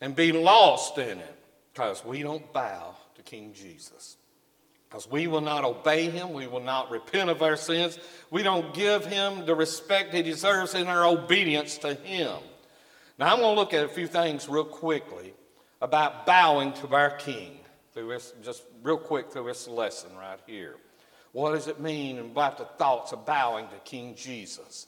and 0.00 0.14
be 0.14 0.32
lost 0.32 0.98
in 0.98 1.18
it 1.18 1.36
because 1.72 2.04
we 2.04 2.22
don't 2.22 2.52
bow 2.52 2.94
to 3.16 3.22
King 3.22 3.52
Jesus. 3.52 4.16
Because 4.88 5.10
we 5.10 5.26
will 5.26 5.40
not 5.40 5.64
obey 5.64 6.08
him, 6.08 6.32
we 6.32 6.46
will 6.46 6.60
not 6.60 6.90
repent 6.90 7.28
of 7.28 7.42
our 7.42 7.56
sins, 7.56 7.98
we 8.30 8.44
don't 8.44 8.72
give 8.72 9.04
him 9.04 9.44
the 9.44 9.54
respect 9.54 10.14
he 10.14 10.22
deserves 10.22 10.74
in 10.74 10.86
our 10.86 11.04
obedience 11.04 11.78
to 11.78 11.94
him. 11.94 12.36
Now, 13.18 13.32
I'm 13.32 13.40
going 13.40 13.54
to 13.54 13.60
look 13.60 13.74
at 13.74 13.84
a 13.84 13.88
few 13.88 14.06
things 14.06 14.48
real 14.48 14.64
quickly 14.64 15.34
about 15.82 16.26
bowing 16.26 16.72
to 16.74 16.94
our 16.94 17.10
King 17.10 17.58
through 17.94 18.08
this, 18.08 18.34
just 18.42 18.64
real 18.82 18.98
quick 18.98 19.30
through 19.30 19.46
this 19.46 19.68
lesson 19.68 20.10
right 20.16 20.40
here. 20.46 20.76
What 21.32 21.52
does 21.52 21.68
it 21.68 21.80
mean 21.80 22.18
about 22.18 22.58
the 22.58 22.64
thoughts 22.64 23.12
of 23.12 23.24
bowing 23.24 23.66
to 23.68 23.76
King 23.84 24.14
Jesus? 24.14 24.86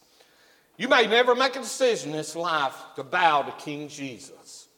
You 0.77 0.89
may 0.89 1.07
never 1.07 1.35
make 1.35 1.57
a 1.57 1.61
decision 1.61 2.11
in 2.11 2.17
this 2.17 2.37
life 2.37 2.75
to 2.97 3.03
bow 3.03 3.43
to 3.43 3.53
King 3.53 3.89
Jesus. 3.89 4.69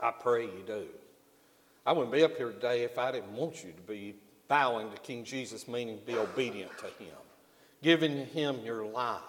I 0.00 0.10
pray 0.10 0.44
you 0.44 0.62
do. 0.66 0.86
I 1.84 1.92
wouldn't 1.92 2.12
be 2.12 2.24
up 2.24 2.36
here 2.36 2.50
today 2.50 2.84
if 2.84 2.98
I 2.98 3.12
didn't 3.12 3.32
want 3.32 3.62
you 3.64 3.72
to 3.72 3.82
be 3.82 4.14
bowing 4.48 4.90
to 4.90 4.96
King 4.98 5.24
Jesus, 5.24 5.68
meaning 5.68 5.98
be 6.06 6.16
obedient 6.16 6.70
to 6.78 6.86
Him, 7.02 7.14
giving 7.82 8.26
Him 8.26 8.60
your 8.64 8.84
life. 8.84 9.20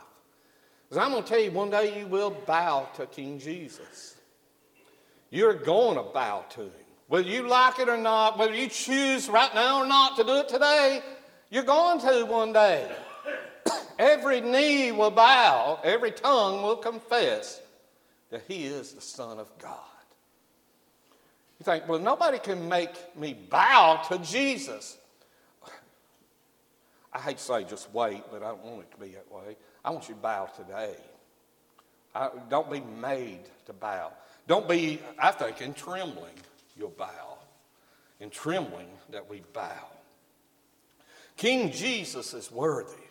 Because 0.88 1.04
I'm 1.04 1.12
going 1.12 1.24
to 1.24 1.30
tell 1.30 1.40
you, 1.40 1.52
one 1.52 1.70
day 1.70 2.00
you 2.00 2.08
will 2.08 2.32
bow 2.32 2.88
to 2.96 3.06
King 3.08 3.40
Jesus. 3.40 4.16
You're 5.30 5.54
going 5.54 5.98
to 5.98 6.04
bow 6.04 6.46
to 6.52 6.62
Him. 6.62 6.83
Whether 7.14 7.30
you 7.30 7.48
like 7.48 7.78
it 7.78 7.90
or 7.90 7.98
not, 7.98 8.40
whether 8.40 8.56
you 8.56 8.68
choose 8.68 9.30
right 9.30 9.54
now 9.54 9.84
or 9.84 9.88
not 9.88 10.18
to 10.18 10.24
do 10.24 10.38
it 10.38 10.50
today, 10.50 11.04
you're 11.52 11.62
going 11.62 12.00
to 12.00 12.26
one 12.26 12.54
day. 12.54 12.92
every 14.00 14.42
knee 14.42 14.92
will 14.92 15.12
bow, 15.12 15.80
every 15.84 16.10
tongue 16.10 16.64
will 16.64 16.76
confess 16.76 17.62
that 18.32 18.42
He 18.48 18.66
is 18.66 18.94
the 18.94 19.02
Son 19.02 19.38
of 19.38 19.48
God. 19.60 19.78
You 21.60 21.66
think, 21.66 21.88
well, 21.88 22.00
nobody 22.00 22.40
can 22.40 22.68
make 22.68 23.16
me 23.16 23.38
bow 23.48 24.02
to 24.10 24.18
Jesus. 24.18 24.98
I 27.14 27.20
hate 27.20 27.38
to 27.38 27.44
say 27.44 27.64
just 27.64 27.94
wait, 27.94 28.24
but 28.32 28.42
I 28.42 28.48
don't 28.48 28.64
want 28.64 28.82
it 28.82 28.92
to 28.92 28.98
be 28.98 29.10
that 29.10 29.32
way. 29.32 29.56
I 29.86 29.92
want 29.92 30.10
you 30.10 30.16
to 30.16 30.20
bow 30.20 30.48
today. 30.48 30.96
I, 32.16 32.32
don't 32.50 32.72
be 32.72 32.82
made 33.00 33.42
to 33.68 33.74
bow. 33.74 34.14
Don't 34.48 34.68
be, 34.68 35.00
I 35.20 35.30
think, 35.30 35.62
in 35.62 35.76
trembling 35.76 36.34
you'll 36.78 36.90
bow. 36.90 37.38
In 38.20 38.30
trembling 38.30 38.88
that 39.12 39.30
we 39.30 39.44
bow. 39.54 39.88
King 41.36 41.72
Jesus 41.72 42.34
is 42.34 42.52
worthy. 42.52 43.04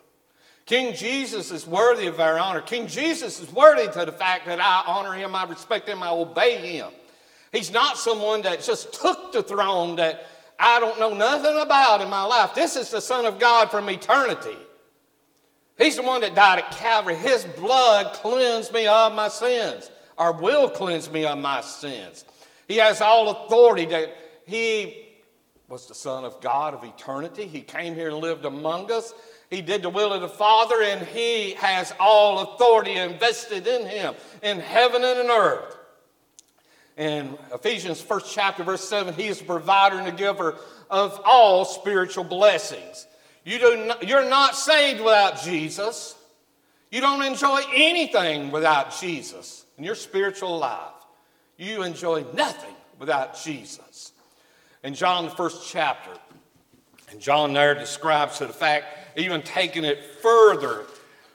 King 0.65 0.95
Jesus 0.95 1.51
is 1.51 1.67
worthy 1.67 2.07
of 2.07 2.19
our 2.19 2.39
honor. 2.39 2.61
King 2.61 2.87
Jesus 2.87 3.41
is 3.41 3.51
worthy 3.51 3.91
to 3.91 4.05
the 4.05 4.11
fact 4.11 4.45
that 4.45 4.59
I 4.61 4.83
honor 4.87 5.13
him, 5.13 5.35
I 5.35 5.43
respect 5.45 5.89
him, 5.89 6.01
I 6.01 6.09
obey 6.09 6.57
him. 6.57 6.89
He's 7.51 7.71
not 7.71 7.97
someone 7.97 8.41
that 8.43 8.63
just 8.63 8.93
took 8.93 9.33
the 9.33 9.43
throne 9.43 9.97
that 9.97 10.25
I 10.57 10.79
don't 10.79 10.99
know 10.99 11.13
nothing 11.13 11.59
about 11.59 12.01
in 12.01 12.09
my 12.09 12.23
life. 12.23 12.55
This 12.55 12.75
is 12.75 12.89
the 12.89 13.01
Son 13.01 13.25
of 13.25 13.39
God 13.39 13.69
from 13.69 13.89
eternity. 13.89 14.57
He's 15.77 15.97
the 15.97 16.03
one 16.03 16.21
that 16.21 16.35
died 16.35 16.59
at 16.59 16.71
Calvary. 16.71 17.15
His 17.15 17.43
blood 17.43 18.13
cleansed 18.13 18.73
me 18.73 18.87
of 18.87 19.13
my 19.13 19.27
sins, 19.27 19.91
or 20.17 20.31
will 20.31 20.69
cleanse 20.69 21.11
me 21.11 21.25
of 21.25 21.37
my 21.37 21.61
sins. 21.61 22.25
He 22.67 22.77
has 22.77 23.01
all 23.01 23.29
authority 23.29 23.85
that 23.85 24.15
he 24.45 25.03
was 25.67 25.87
the 25.87 25.95
Son 25.95 26.23
of 26.23 26.39
God 26.41 26.73
of 26.73 26.83
eternity. 26.83 27.45
He 27.45 27.61
came 27.61 27.95
here 27.95 28.09
and 28.09 28.17
lived 28.17 28.45
among 28.45 28.91
us. 28.91 29.13
He 29.49 29.61
did 29.61 29.81
the 29.81 29.89
will 29.89 30.13
of 30.13 30.21
the 30.21 30.29
Father, 30.29 30.81
and 30.81 31.05
He 31.07 31.51
has 31.53 31.93
all 31.99 32.53
authority 32.53 32.93
invested 32.93 33.67
in 33.67 33.87
Him 33.87 34.13
in 34.41 34.59
heaven 34.59 35.03
and 35.03 35.19
in 35.19 35.27
earth. 35.27 35.77
In 36.95 37.37
Ephesians 37.51 38.01
first 38.01 38.33
chapter, 38.33 38.63
verse 38.63 38.87
7, 38.87 39.13
He 39.13 39.27
is 39.27 39.39
the 39.39 39.45
provider 39.45 39.97
and 39.97 40.07
the 40.07 40.11
giver 40.11 40.57
of 40.89 41.19
all 41.25 41.65
spiritual 41.65 42.23
blessings. 42.23 43.07
You 43.43 43.59
do 43.59 43.85
not, 43.87 44.07
you're 44.07 44.29
not 44.29 44.55
saved 44.55 44.99
without 44.99 45.41
Jesus. 45.41 46.15
You 46.91 47.01
don't 47.01 47.23
enjoy 47.23 47.61
anything 47.73 48.51
without 48.51 48.99
Jesus 48.99 49.65
in 49.77 49.83
your 49.83 49.95
spiritual 49.95 50.59
life. 50.59 50.92
You 51.57 51.83
enjoy 51.83 52.25
nothing 52.33 52.73
without 52.99 53.41
Jesus. 53.41 54.11
In 54.83 54.93
John, 54.93 55.25
the 55.25 55.31
first 55.31 55.69
chapter, 55.69 56.11
and 57.11 57.19
John 57.19 57.53
there 57.53 57.75
describes 57.75 58.39
to 58.39 58.47
the 58.47 58.53
fact, 58.53 58.85
even 59.15 59.41
taking 59.41 59.83
it 59.83 60.03
further, 60.21 60.85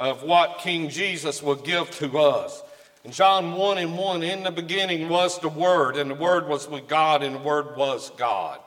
of 0.01 0.23
what 0.23 0.59
King 0.59 0.89
Jesus 0.89 1.43
will 1.43 1.57
give 1.57 1.91
to 1.93 2.19
us. 2.19 2.63
In 3.05 3.11
John 3.11 3.55
1 3.55 3.79
and 3.79 3.97
1, 3.97 4.23
in 4.23 4.45
the 4.45 4.51
beginning 4.51 5.09
was 5.09 5.39
the 5.41 5.49
Word, 5.49 5.97
and 5.97 6.11
the 6.11 6.15
Word 6.15 6.49
was 6.49 6.69
with 6.69 6.87
God, 6.87 7.23
and 7.23 7.37
the 7.37 7.41
Word 7.41 7.77
was 7.77 8.11
God. 8.11 8.61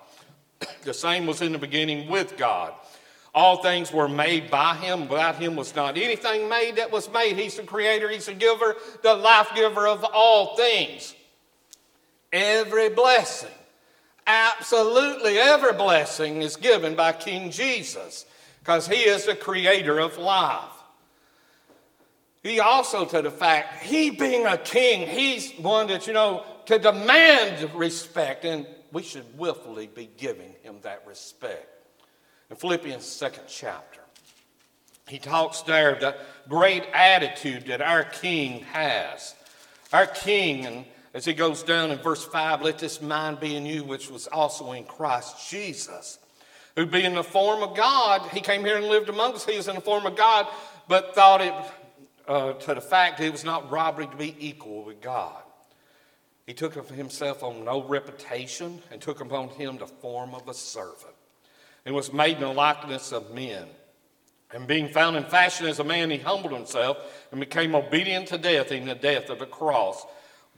The 0.84 0.93
same 0.93 1.27
was 1.27 1.41
in 1.41 1.51
the 1.51 1.58
beginning 1.58 2.10
with 2.10 2.38
God. 2.38 2.74
All 3.34 3.62
things 3.62 3.93
were 3.93 4.10
made 4.10 4.51
by 4.51 4.75
him. 4.75 5.08
Without 5.08 5.36
him 5.36 5.55
was 5.55 5.75
not 5.75 5.98
anything 5.98 6.50
made 6.50 6.75
that 6.75 6.91
was 6.91 7.10
made. 7.12 7.38
He's 7.38 7.55
the 7.55 7.63
creator, 7.63 8.10
he's 8.10 8.25
the 8.25 8.34
giver, 8.34 8.75
the 9.03 9.13
life 9.13 9.50
giver 9.55 9.88
of 9.88 10.03
all 10.03 10.55
things. 10.58 11.15
Every 12.32 12.90
blessing, 12.90 13.50
absolutely 14.26 15.38
every 15.38 15.74
blessing 15.74 16.42
is 16.42 16.56
given 16.56 16.96
by 16.96 17.12
King 17.12 17.52
Jesus 17.52 18.26
because 18.60 18.88
he 18.88 18.96
is 18.96 19.26
the 19.26 19.36
creator 19.36 20.00
of 20.00 20.18
life. 20.18 20.72
He 22.44 22.60
also, 22.60 23.06
to 23.06 23.22
the 23.22 23.32
fact, 23.32 23.84
he 23.84 24.10
being 24.10 24.46
a 24.46 24.58
king, 24.58 25.08
he's 25.08 25.52
one 25.54 25.88
that, 25.88 26.08
you 26.08 26.14
know, 26.14 26.44
to 26.66 26.80
demand 26.80 27.74
respect, 27.76 28.46
and 28.46 28.66
we 28.92 29.04
should 29.04 29.38
willfully 29.38 29.88
be 29.88 30.10
giving 30.18 30.56
him 30.64 30.78
that 30.82 31.04
respect. 31.06 31.68
In 32.50 32.56
Philippians' 32.56 33.06
second 33.06 33.44
chapter, 33.48 34.02
he 35.08 35.20
talks 35.20 35.62
there 35.62 35.94
of 35.94 36.00
the 36.00 36.16
great 36.50 36.84
attitude 36.94 37.68
that 37.68 37.82
our 37.82 38.04
king 38.04 38.64
has. 38.64 39.36
Our 39.94 40.08
king, 40.08 40.66
and 40.66 40.86
as 41.13 41.25
he 41.25 41.34
goes 41.34 41.63
down 41.63 41.91
in 41.91 42.00
verse 42.00 42.24
5, 42.24 42.62
let 42.62 42.80
this 42.80 43.01
mind 43.01 43.39
be 43.39 43.56
in 43.56 43.65
you, 43.65 43.84
which 43.84 44.10
was 44.10 44.27
also 44.27 44.72
in 44.72 44.86
Christ 44.86 45.50
Jesus, 45.50 46.20
who 46.75 46.86
being 46.86 47.06
in 47.06 47.15
the 47.15 47.24
form 47.24 47.62
of 47.63 47.75
God, 47.75 48.22
he 48.32 48.39
came 48.39 48.63
here 48.63 48.77
and 48.77 48.86
lived 48.86 49.10
among 49.10 49.34
us. 49.34 49.46
He 49.46 49.58
was 49.58 49.68
in 49.68 49.75
the 49.75 49.82
form 49.82 50.06
of 50.06 50.15
God, 50.15 50.48
but 50.88 51.13
thought 51.13 51.41
it 51.41 51.53
uh, 52.27 52.53
to 52.53 52.75
the 52.75 52.82
fact 52.82 53.20
it 53.20 53.32
was 53.32 53.44
not 53.44 53.70
robbery 53.70 54.08
to 54.08 54.15
be 54.15 54.36
equal 54.39 54.86
with 54.86 55.01
God. 55.01 55.41
He 56.48 56.53
took 56.53 56.75
of 56.75 56.89
himself 56.89 57.44
on 57.44 57.65
no 57.65 57.84
reputation 57.84 58.82
and 58.91 59.01
took 59.01 59.22
upon 59.22 59.50
him 59.50 59.77
the 59.77 59.88
form 59.88 60.34
of 60.34 60.48
a 60.48 60.53
servant 60.53 61.15
and 61.86 61.96
was 61.96 62.13
made 62.13 62.36
in 62.36 62.41
the 62.41 62.53
likeness 62.53 63.12
of 63.12 63.34
men. 63.34 63.68
And 64.53 64.68
being 64.68 64.89
found 64.89 65.15
in 65.15 65.24
fashion 65.24 65.68
as 65.68 65.80
a 65.80 65.84
man, 65.84 66.10
he 66.10 66.18
humbled 66.18 66.53
himself 66.53 66.98
and 67.32 67.39
became 67.39 67.74
obedient 67.74 68.27
to 68.30 68.38
death, 68.38 68.72
in 68.72 68.86
the 68.86 68.96
death 68.96 69.30
of 69.30 69.39
the 69.39 69.46
cross. 69.46 70.06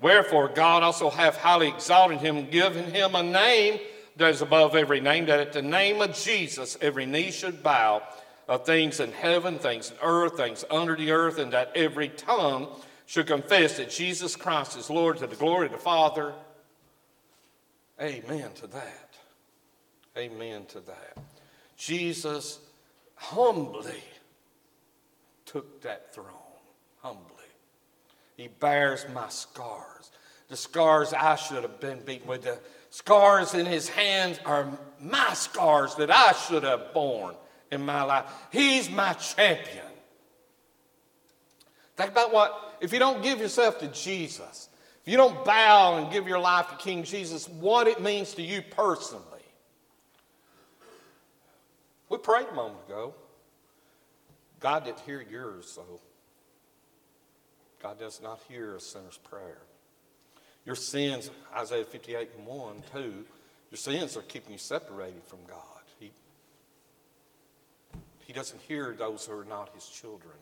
Wherefore 0.03 0.49
God 0.49 0.83
also 0.83 1.09
hath 1.09 1.37
highly 1.37 1.69
exalted 1.69 2.19
him, 2.19 2.49
given 2.49 2.91
him 2.91 3.15
a 3.15 3.23
name 3.23 3.79
that 4.17 4.31
is 4.31 4.41
above 4.41 4.75
every 4.75 4.99
name, 4.99 5.27
that 5.27 5.39
at 5.39 5.53
the 5.53 5.61
name 5.61 6.01
of 6.01 6.13
Jesus 6.13 6.77
every 6.81 7.05
knee 7.05 7.31
should 7.31 7.63
bow 7.63 8.03
of 8.49 8.65
things 8.65 8.99
in 8.99 9.13
heaven, 9.13 9.59
things 9.59 9.91
in 9.91 9.97
earth, 10.03 10.35
things 10.35 10.65
under 10.69 10.97
the 10.97 11.11
earth, 11.11 11.39
and 11.39 11.53
that 11.53 11.71
every 11.73 12.09
tongue 12.09 12.67
should 13.05 13.27
confess 13.27 13.77
that 13.77 13.89
Jesus 13.89 14.35
Christ 14.35 14.77
is 14.77 14.89
Lord 14.89 15.19
to 15.19 15.27
the 15.27 15.37
glory 15.37 15.67
of 15.67 15.71
the 15.71 15.77
Father. 15.77 16.33
Amen 18.01 18.51
to 18.55 18.67
that. 18.67 19.09
Amen 20.17 20.65
to 20.65 20.81
that. 20.81 21.17
Jesus 21.77 22.59
humbly 23.15 24.03
took 25.45 25.81
that 25.83 26.13
throne. 26.13 26.27
Humbly. 27.01 27.29
He 28.35 28.47
bears 28.47 29.05
my 29.13 29.29
scars. 29.29 30.11
The 30.49 30.57
scars 30.57 31.13
I 31.13 31.35
should 31.35 31.63
have 31.63 31.79
been 31.79 31.99
beaten 31.99 32.27
with. 32.27 32.43
The 32.43 32.59
scars 32.89 33.53
in 33.53 33.65
his 33.65 33.89
hands 33.89 34.39
are 34.45 34.67
my 34.99 35.33
scars 35.33 35.95
that 35.95 36.11
I 36.11 36.33
should 36.33 36.63
have 36.63 36.93
borne 36.93 37.35
in 37.71 37.85
my 37.85 38.03
life. 38.03 38.25
He's 38.51 38.89
my 38.89 39.13
champion. 39.13 39.85
Think 41.95 42.11
about 42.11 42.33
what, 42.33 42.77
if 42.81 42.91
you 42.91 42.99
don't 42.99 43.21
give 43.21 43.39
yourself 43.39 43.79
to 43.79 43.87
Jesus, 43.87 44.69
if 45.05 45.11
you 45.11 45.17
don't 45.17 45.45
bow 45.45 45.97
and 45.97 46.11
give 46.11 46.27
your 46.27 46.39
life 46.39 46.69
to 46.69 46.75
King 46.77 47.03
Jesus, 47.03 47.47
what 47.47 47.87
it 47.87 48.01
means 48.01 48.33
to 48.35 48.41
you 48.41 48.61
personally. 48.61 49.27
We 52.09 52.17
prayed 52.17 52.47
a 52.51 52.55
moment 52.55 52.79
ago. 52.87 53.15
God 54.59 54.85
didn't 54.85 55.01
hear 55.01 55.21
yours, 55.21 55.67
so 55.67 55.99
God 57.83 57.99
does 57.99 58.21
not 58.23 58.39
hear 58.47 58.77
a 58.77 58.79
sinner's 58.79 59.17
prayer. 59.17 59.57
Your 60.65 60.75
sins, 60.75 61.29
Isaiah 61.53 61.83
58 61.83 62.29
and 62.37 62.47
1, 62.47 62.83
2, 62.93 62.99
your 63.71 63.77
sins 63.77 64.15
are 64.15 64.21
keeping 64.21 64.53
you 64.53 64.57
separated 64.57 65.21
from 65.25 65.39
God. 65.45 65.57
He, 65.99 66.11
he 68.19 68.31
doesn't 68.31 68.61
hear 68.61 68.95
those 68.97 69.25
who 69.25 69.37
are 69.37 69.43
not 69.43 69.69
his 69.75 69.85
children. 69.85 70.35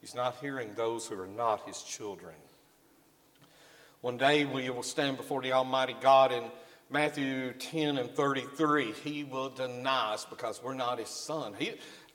He's 0.00 0.14
not 0.14 0.36
hearing 0.40 0.70
those 0.76 1.08
who 1.08 1.20
are 1.20 1.26
not 1.26 1.66
his 1.66 1.82
children. 1.82 2.34
One 4.00 4.16
day 4.16 4.44
we 4.44 4.70
will 4.70 4.84
stand 4.84 5.16
before 5.16 5.42
the 5.42 5.52
Almighty 5.52 5.96
God 6.00 6.30
in 6.30 6.44
Matthew 6.90 7.54
10 7.54 7.98
and 7.98 8.08
33. 8.08 8.92
He 9.02 9.24
will 9.24 9.48
deny 9.48 10.12
us 10.14 10.24
because 10.24 10.62
we're 10.62 10.74
not 10.74 11.00
his 11.00 11.08
son. 11.08 11.54
He, 11.58 11.72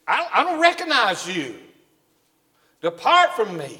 I, 0.08 0.26
I 0.32 0.44
don't 0.44 0.58
recognize 0.58 1.28
you. 1.28 1.56
Depart 2.80 3.34
from 3.34 3.58
me. 3.58 3.78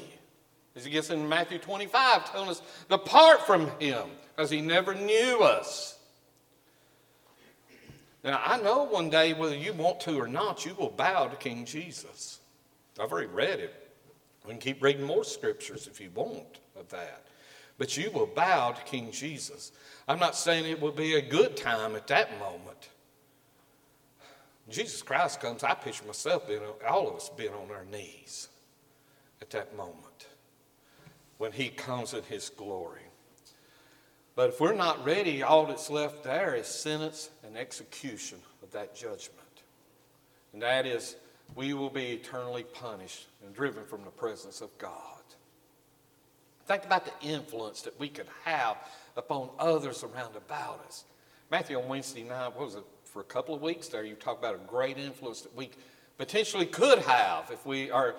As 0.75 0.85
he 0.85 0.91
gets 0.91 1.09
in 1.11 1.29
Matthew 1.29 1.59
25, 1.59 2.31
telling 2.31 2.49
us, 2.49 2.61
depart 2.89 3.45
from 3.45 3.69
him, 3.79 4.07
because 4.35 4.49
he 4.49 4.61
never 4.61 4.95
knew 4.95 5.41
us. 5.41 5.97
Now, 8.23 8.41
I 8.43 8.59
know 8.61 8.83
one 8.83 9.09
day, 9.09 9.33
whether 9.33 9.55
you 9.55 9.73
want 9.73 9.99
to 10.01 10.19
or 10.19 10.27
not, 10.27 10.65
you 10.65 10.73
will 10.75 10.89
bow 10.89 11.27
to 11.27 11.35
King 11.35 11.65
Jesus. 11.65 12.39
I've 12.99 13.11
already 13.11 13.27
read 13.27 13.59
it. 13.59 13.91
We 14.45 14.51
can 14.51 14.59
keep 14.59 14.81
reading 14.81 15.03
more 15.03 15.23
scriptures 15.23 15.87
if 15.87 16.01
you 16.01 16.09
want 16.15 16.59
of 16.79 16.89
that. 16.89 17.25
But 17.77 17.97
you 17.97 18.09
will 18.11 18.27
bow 18.27 18.71
to 18.71 18.81
King 18.83 19.11
Jesus. 19.11 19.71
I'm 20.07 20.19
not 20.19 20.35
saying 20.35 20.65
it 20.65 20.81
will 20.81 20.91
be 20.91 21.15
a 21.15 21.21
good 21.21 21.55
time 21.55 21.95
at 21.95 22.07
that 22.07 22.39
moment. 22.39 22.89
Jesus 24.69 25.01
Christ 25.01 25.41
comes, 25.41 25.63
I 25.63 25.73
picture 25.73 26.05
myself 26.05 26.47
being, 26.47 26.61
all 26.87 27.09
of 27.09 27.15
us 27.15 27.29
being 27.35 27.53
on 27.53 27.69
our 27.71 27.85
knees 27.85 28.47
at 29.41 29.49
that 29.51 29.75
moment 29.75 30.02
when 31.43 31.51
he 31.51 31.67
comes 31.67 32.13
in 32.13 32.23
his 32.23 32.47
glory. 32.47 33.01
But 34.33 34.51
if 34.51 34.61
we're 34.61 34.71
not 34.71 35.03
ready, 35.03 35.43
all 35.43 35.65
that's 35.65 35.89
left 35.89 36.23
there 36.23 36.55
is 36.55 36.67
sentence 36.67 37.31
and 37.45 37.57
execution 37.57 38.37
of 38.61 38.71
that 38.71 38.95
judgment. 38.95 39.41
And 40.53 40.61
that 40.61 40.85
is, 40.85 41.17
we 41.53 41.73
will 41.73 41.89
be 41.89 42.13
eternally 42.13 42.63
punished 42.63 43.27
and 43.43 43.53
driven 43.53 43.83
from 43.83 44.05
the 44.05 44.09
presence 44.09 44.61
of 44.61 44.69
God. 44.77 45.19
Think 46.65 46.85
about 46.85 47.03
the 47.03 47.27
influence 47.27 47.81
that 47.81 47.99
we 47.99 48.07
could 48.07 48.27
have 48.45 48.77
upon 49.17 49.49
others 49.59 50.01
around 50.01 50.37
about 50.37 50.79
us. 50.87 51.03
Matthew 51.51 51.77
on 51.77 51.89
Wednesday 51.89 52.23
night, 52.23 52.55
what 52.55 52.67
was 52.67 52.75
it, 52.75 52.85
for 53.03 53.19
a 53.19 53.25
couple 53.25 53.53
of 53.53 53.61
weeks 53.61 53.89
there, 53.89 54.05
you 54.05 54.15
talk 54.15 54.39
about 54.39 54.55
a 54.55 54.65
great 54.65 54.97
influence 54.97 55.41
that 55.41 55.53
we 55.57 55.71
potentially 56.17 56.67
could 56.67 56.99
have 56.99 57.51
if 57.51 57.65
we 57.65 57.91
are, 57.91 58.15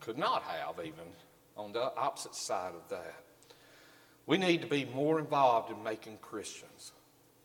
could 0.00 0.16
not 0.16 0.42
have 0.44 0.78
even, 0.78 1.04
on 1.56 1.72
the 1.72 1.94
opposite 1.96 2.34
side 2.34 2.72
of 2.74 2.88
that. 2.90 3.22
We 4.26 4.38
need 4.38 4.62
to 4.62 4.66
be 4.66 4.84
more 4.84 5.18
involved 5.18 5.70
in 5.70 5.82
making 5.82 6.18
Christians. 6.18 6.92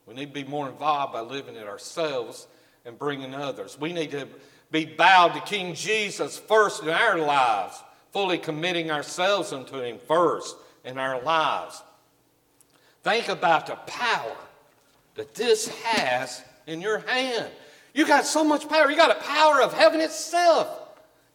We 0.06 0.14
need 0.14 0.34
to 0.34 0.44
be 0.44 0.50
more 0.50 0.70
involved 0.70 1.14
by 1.14 1.22
living 1.22 1.56
it 1.56 1.68
ourselves 1.68 2.48
and 2.86 2.98
bringing 2.98 3.34
others. 3.34 3.78
We 3.80 3.94
need 3.94 4.12
to 4.12 4.28
be 4.72 4.86
bowed 4.86 5.34
to 5.34 5.42
King 5.42 5.74
Jesus 5.74 6.38
first 6.38 6.84
in 6.84 6.90
our 6.90 7.18
lives, 7.18 7.82
fully 8.12 8.38
committing 8.38 8.92
ourselves 8.92 9.52
unto 9.52 9.82
Him 9.82 9.98
first 10.08 10.56
in 10.86 10.98
our 10.98 11.22
lives. 11.22 11.82
Think 13.04 13.28
about 13.30 13.68
the 13.68 13.76
power 13.76 14.38
that 15.16 15.34
this 15.34 15.68
has 15.68 16.44
in 16.68 16.82
your 16.82 17.00
hand. 17.00 17.50
You 17.94 18.06
got 18.06 18.26
so 18.26 18.44
much 18.44 18.70
power. 18.70 18.90
You 18.90 18.96
got 18.96 19.18
a 19.18 19.22
power 19.22 19.62
of 19.62 19.74
heaven 19.74 20.00
itself 20.00 20.68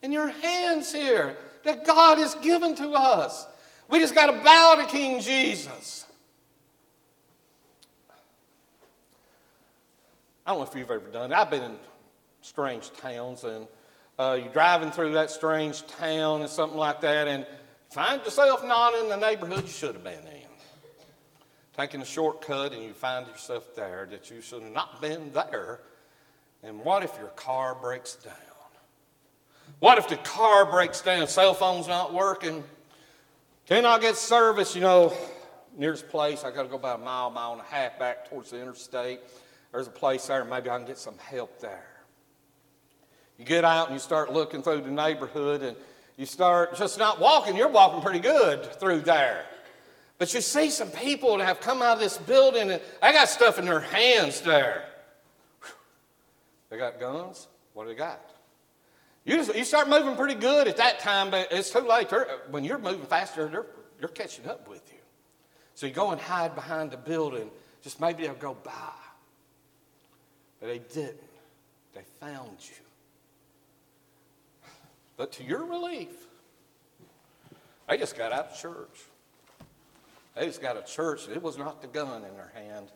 in 0.02 0.12
your 0.12 0.28
hands 0.28 0.92
here 0.92 1.36
that 1.64 1.86
God 1.86 2.18
has 2.18 2.34
given 2.36 2.74
to 2.76 2.90
us. 2.92 3.46
We 3.88 3.98
just 3.98 4.14
got 4.14 4.26
to 4.26 4.42
bow 4.42 4.76
to 4.80 4.86
King 4.86 5.20
Jesus. 5.20 6.06
I 10.44 10.50
don't 10.50 10.60
know 10.60 10.66
if 10.66 10.74
you've 10.74 10.90
ever 10.90 11.08
done 11.08 11.30
it. 11.30 11.34
I've 11.34 11.50
been 11.50 11.62
in 11.62 11.76
strange 12.40 12.90
towns, 12.94 13.44
and 13.44 13.66
uh, 14.18 14.38
you're 14.40 14.52
driving 14.52 14.90
through 14.90 15.12
that 15.12 15.30
strange 15.30 15.86
town 15.86 16.40
and 16.40 16.50
something 16.50 16.78
like 16.78 17.00
that, 17.02 17.28
and 17.28 17.46
find 17.90 18.22
yourself 18.24 18.64
not 18.64 18.94
in 18.94 19.08
the 19.08 19.16
neighborhood 19.16 19.62
you 19.62 19.70
should 19.70 19.94
have 19.94 20.04
been 20.04 20.14
in. 20.14 20.48
Taking 21.76 22.02
a 22.02 22.04
shortcut, 22.04 22.72
and 22.72 22.82
you 22.82 22.92
find 22.92 23.26
yourself 23.26 23.74
there 23.76 24.06
that 24.10 24.30
you 24.30 24.40
should 24.40 24.62
have 24.62 24.72
not 24.72 25.00
been 25.00 25.32
there. 25.32 25.80
And 26.62 26.80
what 26.80 27.02
if 27.02 27.16
your 27.18 27.28
car 27.28 27.74
breaks 27.74 28.16
down? 28.16 28.34
What 29.82 29.98
if 29.98 30.06
the 30.06 30.16
car 30.16 30.64
breaks 30.64 31.00
down? 31.00 31.26
Cell 31.26 31.54
phone's 31.54 31.88
not 31.88 32.14
working. 32.14 32.62
Cannot 33.66 34.00
get 34.00 34.14
service, 34.14 34.76
you 34.76 34.80
know. 34.80 35.12
Nearest 35.76 36.08
place, 36.08 36.44
I 36.44 36.52
got 36.52 36.62
to 36.62 36.68
go 36.68 36.76
about 36.76 37.00
a 37.00 37.02
mile, 37.02 37.30
mile 37.30 37.54
and 37.54 37.60
a 37.60 37.64
half 37.64 37.98
back 37.98 38.30
towards 38.30 38.50
the 38.50 38.62
interstate. 38.62 39.18
There's 39.72 39.88
a 39.88 39.90
place 39.90 40.28
there, 40.28 40.44
maybe 40.44 40.70
I 40.70 40.78
can 40.78 40.86
get 40.86 40.98
some 40.98 41.18
help 41.18 41.58
there. 41.60 41.88
You 43.36 43.44
get 43.44 43.64
out 43.64 43.88
and 43.88 43.96
you 43.96 43.98
start 43.98 44.32
looking 44.32 44.62
through 44.62 44.82
the 44.82 44.90
neighborhood 44.92 45.62
and 45.62 45.76
you 46.16 46.26
start 46.26 46.76
just 46.76 46.96
not 46.96 47.18
walking, 47.18 47.56
you're 47.56 47.66
walking 47.66 48.02
pretty 48.02 48.20
good 48.20 48.64
through 48.78 49.00
there. 49.00 49.46
But 50.16 50.32
you 50.32 50.42
see 50.42 50.70
some 50.70 50.90
people 50.90 51.38
that 51.38 51.44
have 51.44 51.58
come 51.58 51.82
out 51.82 51.94
of 51.94 51.98
this 51.98 52.18
building 52.18 52.70
and 52.70 52.80
they 53.00 53.12
got 53.12 53.28
stuff 53.28 53.58
in 53.58 53.64
their 53.64 53.80
hands 53.80 54.42
there. 54.42 54.84
They 56.70 56.78
got 56.78 57.00
guns. 57.00 57.48
What 57.74 57.82
do 57.82 57.88
they 57.88 57.96
got? 57.96 58.31
You, 59.24 59.36
just, 59.36 59.54
you 59.54 59.64
start 59.64 59.88
moving 59.88 60.16
pretty 60.16 60.34
good 60.34 60.66
at 60.66 60.76
that 60.78 60.98
time, 60.98 61.30
but 61.30 61.48
it's 61.52 61.70
too 61.70 61.80
late. 61.80 62.08
They're, 62.08 62.26
when 62.50 62.64
you're 62.64 62.78
moving 62.78 63.06
faster, 63.06 63.48
they're, 63.48 63.66
they're 64.00 64.08
catching 64.08 64.48
up 64.48 64.68
with 64.68 64.82
you. 64.92 64.98
So 65.74 65.86
you 65.86 65.92
go 65.92 66.10
and 66.10 66.20
hide 66.20 66.54
behind 66.54 66.90
the 66.90 66.96
building. 66.96 67.50
Just 67.82 68.00
maybe 68.00 68.24
they'll 68.24 68.34
go 68.34 68.54
by. 68.54 68.72
But 70.60 70.66
they 70.66 70.78
didn't. 70.78 71.18
They 71.94 72.02
found 72.20 72.56
you. 72.60 72.74
But 75.16 75.32
to 75.32 75.44
your 75.44 75.64
relief, 75.66 76.26
they 77.88 77.98
just 77.98 78.16
got 78.16 78.32
out 78.32 78.46
of 78.50 78.58
church. 78.58 79.04
They 80.34 80.46
just 80.46 80.62
got 80.62 80.76
a 80.76 80.82
church. 80.82 81.28
It 81.28 81.42
was 81.42 81.58
not 81.58 81.82
the 81.82 81.88
gun 81.88 82.24
in 82.24 82.34
their 82.34 82.52
hand. 82.54 82.88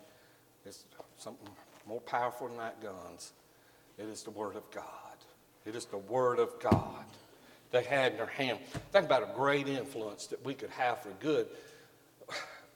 It's 0.64 0.84
something 1.18 1.48
more 1.86 2.00
powerful 2.00 2.48
than 2.48 2.56
that 2.56 2.82
guns. 2.82 3.32
It 3.98 4.06
is 4.06 4.22
the 4.22 4.30
Word 4.30 4.56
of 4.56 4.68
God. 4.70 5.05
It 5.66 5.74
is 5.74 5.84
the 5.86 5.98
Word 5.98 6.38
of 6.38 6.58
God 6.60 7.04
they 7.72 7.82
had 7.82 8.12
in 8.12 8.18
their 8.18 8.26
hand. 8.26 8.58
Think 8.92 9.06
about 9.06 9.22
a 9.22 9.34
great 9.34 9.68
influence 9.68 10.26
that 10.28 10.44
we 10.44 10.54
could 10.54 10.70
have 10.70 11.00
for 11.00 11.10
good. 11.20 11.48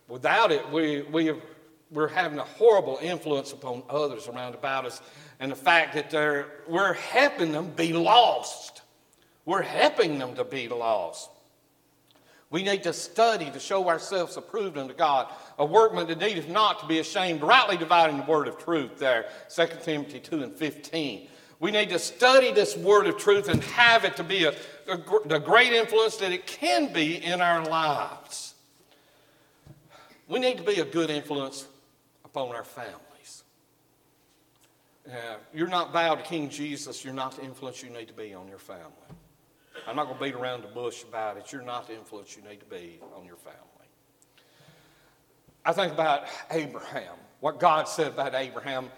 Without 0.08 0.50
it, 0.50 0.68
we, 0.70 1.02
we 1.02 1.32
we're 1.90 2.08
having 2.08 2.38
a 2.38 2.44
horrible 2.44 2.98
influence 3.00 3.52
upon 3.52 3.82
others 3.88 4.28
around 4.28 4.54
about 4.54 4.86
us. 4.86 5.00
And 5.38 5.50
the 5.50 5.56
fact 5.56 5.94
that 5.94 6.10
they're, 6.10 6.46
we're 6.68 6.94
helping 6.94 7.52
them 7.52 7.70
be 7.70 7.92
lost. 7.92 8.82
We're 9.44 9.62
helping 9.62 10.18
them 10.18 10.34
to 10.34 10.44
be 10.44 10.68
lost. 10.68 11.30
We 12.50 12.64
need 12.64 12.82
to 12.82 12.92
study 12.92 13.50
to 13.50 13.60
show 13.60 13.88
ourselves 13.88 14.36
approved 14.36 14.76
unto 14.76 14.94
God, 14.94 15.32
a 15.58 15.64
workman 15.64 16.08
that 16.08 16.18
needeth 16.18 16.48
not 16.48 16.80
to 16.80 16.86
be 16.86 16.98
ashamed, 16.98 17.42
rightly 17.42 17.76
dividing 17.76 18.16
the 18.18 18.24
word 18.24 18.48
of 18.48 18.58
truth 18.58 18.98
there, 18.98 19.26
2 19.54 19.66
Timothy 19.82 20.18
2 20.18 20.42
and 20.42 20.52
15. 20.52 21.28
We 21.60 21.70
need 21.70 21.90
to 21.90 21.98
study 21.98 22.52
this 22.52 22.74
word 22.74 23.06
of 23.06 23.18
truth 23.18 23.48
and 23.48 23.62
have 23.64 24.04
it 24.04 24.16
to 24.16 24.24
be 24.24 24.44
a, 24.44 24.54
a, 24.88 24.98
the 25.26 25.38
great 25.38 25.74
influence 25.74 26.16
that 26.16 26.32
it 26.32 26.46
can 26.46 26.90
be 26.92 27.22
in 27.22 27.42
our 27.42 27.62
lives. 27.64 28.54
We 30.26 30.38
need 30.38 30.56
to 30.56 30.62
be 30.62 30.80
a 30.80 30.84
good 30.84 31.10
influence 31.10 31.66
upon 32.24 32.54
our 32.54 32.64
families. 32.64 33.44
Uh, 35.06 35.36
you're 35.52 35.68
not 35.68 35.92
vowed 35.92 36.16
to 36.16 36.22
King 36.22 36.48
Jesus, 36.48 37.04
you're 37.04 37.12
not 37.12 37.36
the 37.36 37.44
influence 37.44 37.82
you 37.82 37.90
need 37.90 38.08
to 38.08 38.14
be 38.14 38.32
on 38.32 38.48
your 38.48 38.58
family. 38.58 38.84
I'm 39.86 39.96
not 39.96 40.06
going 40.06 40.18
to 40.18 40.24
beat 40.24 40.34
around 40.34 40.62
the 40.62 40.68
bush 40.68 41.02
about 41.02 41.36
it. 41.36 41.52
You're 41.52 41.62
not 41.62 41.88
the 41.88 41.94
influence 41.94 42.36
you 42.36 42.48
need 42.48 42.60
to 42.60 42.66
be 42.66 43.00
on 43.16 43.26
your 43.26 43.36
family. 43.36 43.58
I 45.64 45.72
think 45.72 45.92
about 45.92 46.24
Abraham, 46.50 47.16
what 47.40 47.60
God 47.60 47.86
said 47.86 48.08
about 48.08 48.34
Abraham 48.34 48.88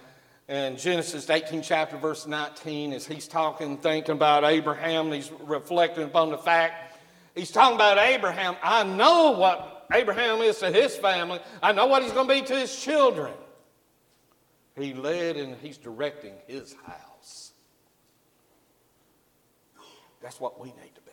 in 0.52 0.76
Genesis 0.76 1.30
18 1.30 1.62
chapter 1.62 1.96
verse 1.96 2.26
19 2.26 2.92
as 2.92 3.06
he's 3.06 3.26
talking, 3.26 3.78
thinking 3.78 4.12
about 4.12 4.44
Abraham, 4.44 5.10
he's 5.10 5.32
reflecting 5.44 6.04
upon 6.04 6.30
the 6.30 6.36
fact, 6.36 6.98
he's 7.34 7.50
talking 7.50 7.74
about 7.74 7.96
Abraham. 7.96 8.56
I 8.62 8.84
know 8.84 9.30
what 9.30 9.86
Abraham 9.90 10.42
is 10.42 10.58
to 10.58 10.70
his 10.70 10.94
family. 10.94 11.40
I 11.62 11.72
know 11.72 11.86
what 11.86 12.02
he's 12.02 12.12
going 12.12 12.28
to 12.28 12.34
be 12.34 12.42
to 12.42 12.54
his 12.54 12.78
children. 12.78 13.32
He 14.76 14.92
led 14.92 15.38
and 15.38 15.56
he's 15.56 15.78
directing 15.78 16.34
his 16.46 16.74
house. 16.84 17.52
That's 20.20 20.38
what 20.38 20.60
we 20.60 20.68
need 20.68 20.94
to 20.94 21.00
be. 21.00 21.10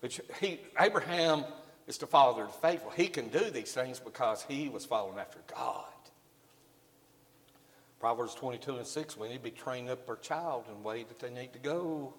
But 0.00 0.20
he, 0.40 0.60
Abraham 0.78 1.42
is 1.88 1.98
the 1.98 2.06
father 2.06 2.44
of 2.44 2.52
the 2.52 2.58
faithful. 2.58 2.90
He 2.90 3.08
can 3.08 3.28
do 3.30 3.50
these 3.50 3.72
things 3.72 3.98
because 3.98 4.44
he 4.46 4.68
was 4.68 4.84
following 4.84 5.18
after 5.18 5.40
God. 5.52 5.86
Proverbs 8.04 8.34
22 8.34 8.76
and 8.76 8.86
6, 8.86 9.16
we 9.16 9.28
need 9.28 9.38
to 9.38 9.42
be 9.42 9.50
training 9.50 9.88
up 9.88 10.06
our 10.10 10.16
child 10.16 10.66
in 10.68 10.74
the 10.74 10.86
way 10.86 11.04
that 11.04 11.18
they 11.20 11.30
need 11.30 11.54
to 11.54 11.58
go. 11.58 12.12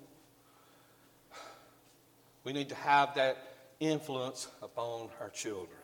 We 2.43 2.54
need 2.54 2.69
to 2.69 2.76
have 2.76 3.13
that 3.13 3.38
influence 3.80 4.48
upon 4.63 5.10
our 5.21 5.30
children. 5.30 5.78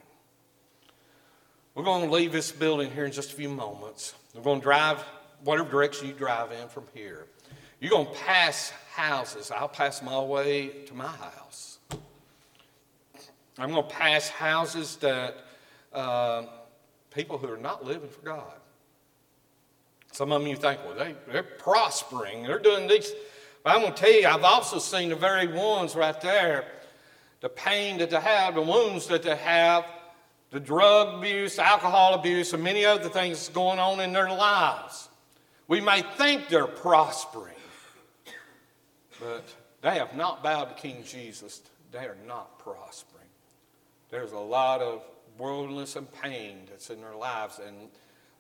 We're 1.76 1.84
going 1.84 2.04
to 2.04 2.12
leave 2.12 2.32
this 2.32 2.52
building 2.52 2.90
here 2.90 3.06
in 3.06 3.12
just 3.12 3.32
a 3.32 3.36
few 3.36 3.50
moments. 3.50 4.16
We're 4.34 4.42
going 4.42 4.60
to 4.60 4.64
drive 4.64 4.98
whatever 5.44 5.70
direction 5.70 6.08
you 6.08 6.14
drive 6.14 6.52
in 6.52 6.68
from 6.68 6.86
here. 6.96 7.28
You're 7.80 7.92
going 7.92 8.08
to 8.08 8.20
pass 8.22 8.74
houses. 8.96 9.52
I'll 9.52 9.68
pass 9.68 10.02
my 10.02 10.20
way 10.20 10.70
to 10.88 10.96
my 10.96 11.06
house. 11.06 11.78
I'm 13.60 13.70
going 13.70 13.88
to 13.88 13.94
pass 13.94 14.30
houses 14.30 14.96
that 14.96 15.38
uh, 15.94 16.46
people 17.14 17.38
who 17.38 17.52
are 17.52 17.58
not 17.58 17.86
living 17.86 18.10
for 18.10 18.22
God. 18.22 18.54
Some 20.12 20.32
of 20.32 20.42
them 20.42 20.50
you 20.50 20.56
think, 20.56 20.80
well, 20.86 20.96
they, 20.96 21.16
they're 21.32 21.44
prospering, 21.44 22.44
they're 22.44 22.60
doing 22.60 22.88
these. 22.88 23.12
But 23.64 23.76
I'm 23.76 23.82
going 23.82 23.94
to 23.94 24.00
tell 24.00 24.12
you, 24.12 24.28
I've 24.28 24.44
also 24.44 24.80
seen 24.80 25.10
the 25.10 25.16
very 25.16 25.48
ones 25.48 25.96
right 25.96 26.20
there 26.22 26.66
the 27.42 27.50
pain 27.50 27.98
that 27.98 28.12
they 28.12 28.22
have, 28.22 28.54
the 28.56 28.62
wounds 28.62 29.08
that 29.08 29.24
they 29.24 29.36
have, 29.36 29.84
the 30.52 30.60
drug 30.60 31.18
abuse, 31.18 31.58
alcohol 31.58 32.14
abuse, 32.14 32.54
and 32.54 32.64
many 32.64 32.86
other 32.86 33.10
things 33.10 33.50
going 33.50 33.80
on 33.80 34.00
in 34.00 34.14
their 34.14 34.30
lives. 34.30 35.10
We 35.68 35.82
may 35.82 36.04
think 36.18 36.50
they're 36.50 36.68
prospering, 36.68 37.56
but 39.20 39.44
they 39.82 39.96
have 39.96 40.16
not 40.16 40.44
bowed 40.44 40.66
to 40.66 40.76
King 40.76 41.04
Jesus. 41.04 41.62
They 41.92 42.06
are 42.06 42.18
not 42.28 42.60
prospering. 42.60 43.28
There's 44.10 44.34
a 44.34 44.40
lot 44.40 44.82
of 44.82 45.02
worldliness 45.38 45.96
and 45.96 46.08
pain 46.22 46.68
that's 46.70 46.90
in 46.90 47.02
their 47.02 47.16
lives, 47.16 47.60
and 47.66 47.90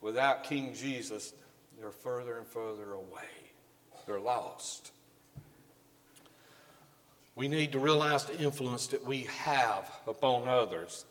without 0.01 0.43
King 0.43 0.73
Jesus, 0.75 1.33
they're 1.81 1.91
further 1.91 2.37
and 2.37 2.47
further 2.47 2.93
away. 2.93 3.29
They're 4.05 4.19
lost. 4.19 4.91
We 7.35 7.47
need 7.47 7.71
to 7.71 7.79
realize 7.79 8.25
the 8.25 8.39
influence 8.39 8.87
that 8.87 9.05
we 9.05 9.27
have 9.43 9.89
upon 10.05 10.47
others. 10.47 11.05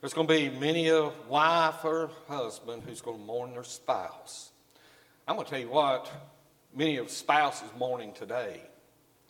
There's 0.00 0.12
going 0.12 0.26
to 0.26 0.34
be 0.34 0.50
many 0.50 0.88
a 0.88 1.10
wife 1.28 1.84
or 1.84 2.10
husband 2.28 2.82
who's 2.86 3.00
going 3.00 3.18
to 3.18 3.24
mourn 3.24 3.52
their 3.52 3.64
spouse. 3.64 4.50
I'm 5.26 5.36
going 5.36 5.46
to 5.46 5.50
tell 5.50 5.60
you 5.60 5.70
what, 5.70 6.10
many 6.74 6.96
of 6.96 7.10
spouses 7.10 7.68
mourning 7.78 8.12
today 8.12 8.60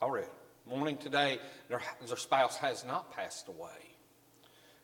already. 0.01 0.27
Mourning 0.67 0.97
today, 0.97 1.39
their, 1.69 1.81
their 2.07 2.17
spouse 2.17 2.57
has 2.57 2.83
not 2.83 3.13
passed 3.13 3.47
away. 3.47 3.69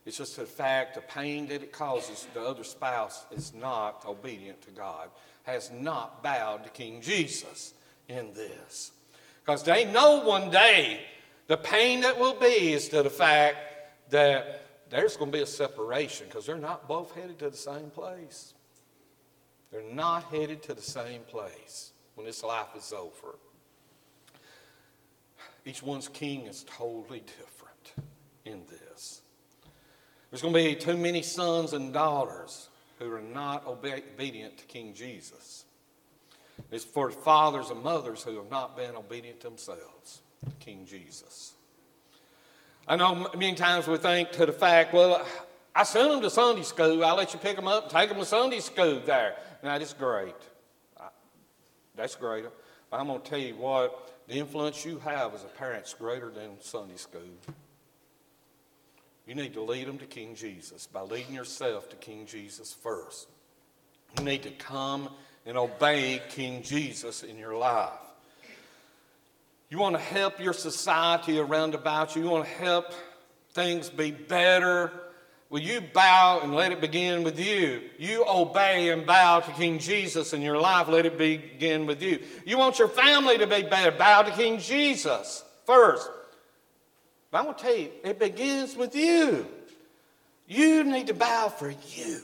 It's 0.05 0.17
just 0.17 0.37
the 0.37 0.45
fact, 0.45 0.95
the 0.95 1.01
pain 1.01 1.47
that 1.47 1.63
it 1.63 1.71
causes, 1.71 2.27
the 2.33 2.41
other 2.41 2.63
spouse 2.63 3.25
is 3.31 3.53
not 3.53 4.05
obedient 4.07 4.61
to 4.63 4.71
God 4.71 5.09
has 5.49 5.71
not 5.71 6.23
bowed 6.23 6.63
to 6.63 6.69
King 6.69 7.01
Jesus 7.01 7.73
in 8.07 8.33
this. 8.33 8.91
Because 9.43 9.63
they 9.63 9.85
know 9.85 10.21
one 10.23 10.49
day 10.49 11.01
the 11.47 11.57
pain 11.57 12.01
that 12.01 12.19
will 12.19 12.35
be 12.35 12.73
is 12.73 12.89
to 12.89 13.03
the 13.03 13.09
fact 13.09 13.57
that 14.09 14.61
there's 14.89 15.17
going 15.17 15.31
to 15.31 15.37
be 15.37 15.43
a 15.43 15.47
separation 15.47 16.27
because 16.27 16.45
they're 16.45 16.57
not 16.57 16.87
both 16.87 17.13
headed 17.13 17.39
to 17.39 17.49
the 17.49 17.57
same 17.57 17.89
place. 17.89 18.53
They're 19.71 19.81
not 19.81 20.23
headed 20.25 20.63
to 20.63 20.73
the 20.73 20.81
same 20.81 21.21
place 21.21 21.91
when 22.15 22.25
this 22.25 22.43
life 22.43 22.69
is 22.75 22.91
over. 22.91 23.37
Each 25.65 25.83
one's 25.83 26.07
king 26.07 26.47
is 26.47 26.65
totally 26.77 27.19
different 27.19 28.07
in 28.45 28.63
this. 28.67 29.21
There's 30.29 30.41
going 30.41 30.53
to 30.53 30.59
be 30.59 30.75
too 30.75 30.97
many 30.97 31.21
sons 31.21 31.73
and 31.73 31.93
daughters 31.93 32.68
who 32.99 33.11
are 33.11 33.21
not 33.21 33.65
obedient 33.65 34.57
to 34.57 34.65
King 34.65 34.93
Jesus. 34.93 35.65
It's 36.71 36.83
for 36.83 37.09
fathers 37.09 37.69
and 37.69 37.81
mothers 37.81 38.21
who 38.21 38.35
have 38.35 38.51
not 38.51 38.75
been 38.75 38.95
obedient 38.95 39.39
themselves 39.39 40.21
to 40.47 40.55
King 40.63 40.85
Jesus. 40.85 41.53
I 42.87 42.95
know 42.95 43.29
many 43.35 43.55
times 43.55 43.87
we 43.87 43.97
think 43.97 44.31
to 44.31 44.45
the 44.45 44.51
fact, 44.51 44.93
well, 44.93 45.25
I 45.73 45.83
sent 45.83 46.09
them 46.09 46.21
to 46.21 46.29
Sunday 46.29 46.63
school. 46.63 47.05
I'll 47.05 47.15
let 47.15 47.33
you 47.33 47.39
pick 47.39 47.55
them 47.55 47.67
up 47.67 47.83
and 47.83 47.91
take 47.91 48.09
them 48.09 48.17
to 48.17 48.25
Sunday 48.25 48.59
school 48.59 49.01
there. 49.05 49.35
Now, 49.63 49.77
that's 49.77 49.93
great. 49.93 50.35
That's 51.95 52.15
great. 52.15 52.45
But 52.89 52.99
I'm 52.99 53.07
going 53.07 53.21
to 53.21 53.29
tell 53.29 53.39
you 53.39 53.55
what, 53.55 54.25
the 54.27 54.35
influence 54.35 54.83
you 54.83 54.99
have 54.99 55.33
as 55.33 55.43
a 55.43 55.47
parent 55.47 55.85
is 55.85 55.93
greater 55.93 56.29
than 56.29 56.59
Sunday 56.59 56.97
school. 56.97 57.21
You 59.29 59.35
need 59.35 59.53
to 59.53 59.61
lead 59.61 59.87
them 59.87 59.99
to 59.99 60.07
King 60.07 60.33
Jesus 60.33 60.87
by 60.87 61.01
leading 61.01 61.35
yourself 61.35 61.87
to 61.89 61.95
King 61.97 62.25
Jesus 62.25 62.73
first. 62.73 63.27
You 64.17 64.23
need 64.23 64.41
to 64.41 64.49
come 64.49 65.07
and 65.45 65.55
obey 65.55 66.19
King 66.29 66.63
Jesus 66.63 67.21
in 67.21 67.37
your 67.37 67.55
life. 67.55 67.91
You 69.69 69.77
want 69.77 69.95
to 69.95 70.01
help 70.01 70.39
your 70.39 70.53
society 70.53 71.37
around 71.37 71.75
about 71.75 72.15
you. 72.15 72.23
You 72.23 72.29
want 72.31 72.45
to 72.45 72.51
help 72.53 72.85
things 73.51 73.87
be 73.87 74.09
better. 74.09 74.91
Will 75.51 75.61
you 75.61 75.81
bow 75.81 76.39
and 76.41 76.55
let 76.55 76.71
it 76.71 76.81
begin 76.81 77.23
with 77.23 77.39
you? 77.39 77.81
You 77.99 78.25
obey 78.27 78.89
and 78.89 79.05
bow 79.05 79.41
to 79.41 79.51
King 79.51 79.77
Jesus 79.77 80.33
in 80.33 80.41
your 80.41 80.59
life. 80.59 80.87
Let 80.87 81.05
it 81.05 81.19
begin 81.19 81.85
with 81.85 82.01
you. 82.01 82.17
You 82.47 82.57
want 82.57 82.79
your 82.79 82.87
family 82.87 83.37
to 83.37 83.45
be 83.45 83.61
better. 83.61 83.91
Bow 83.91 84.23
to 84.23 84.31
King 84.31 84.57
Jesus 84.57 85.43
first. 85.67 86.09
But 87.31 87.39
I'm 87.39 87.43
going 87.45 87.57
to 87.57 87.63
tell 87.63 87.75
you, 87.75 87.89
it 88.03 88.19
begins 88.19 88.75
with 88.75 88.95
you. 88.95 89.47
You 90.47 90.83
need 90.83 91.07
to 91.07 91.13
bow 91.13 91.49
for 91.49 91.69
you. 91.69 92.21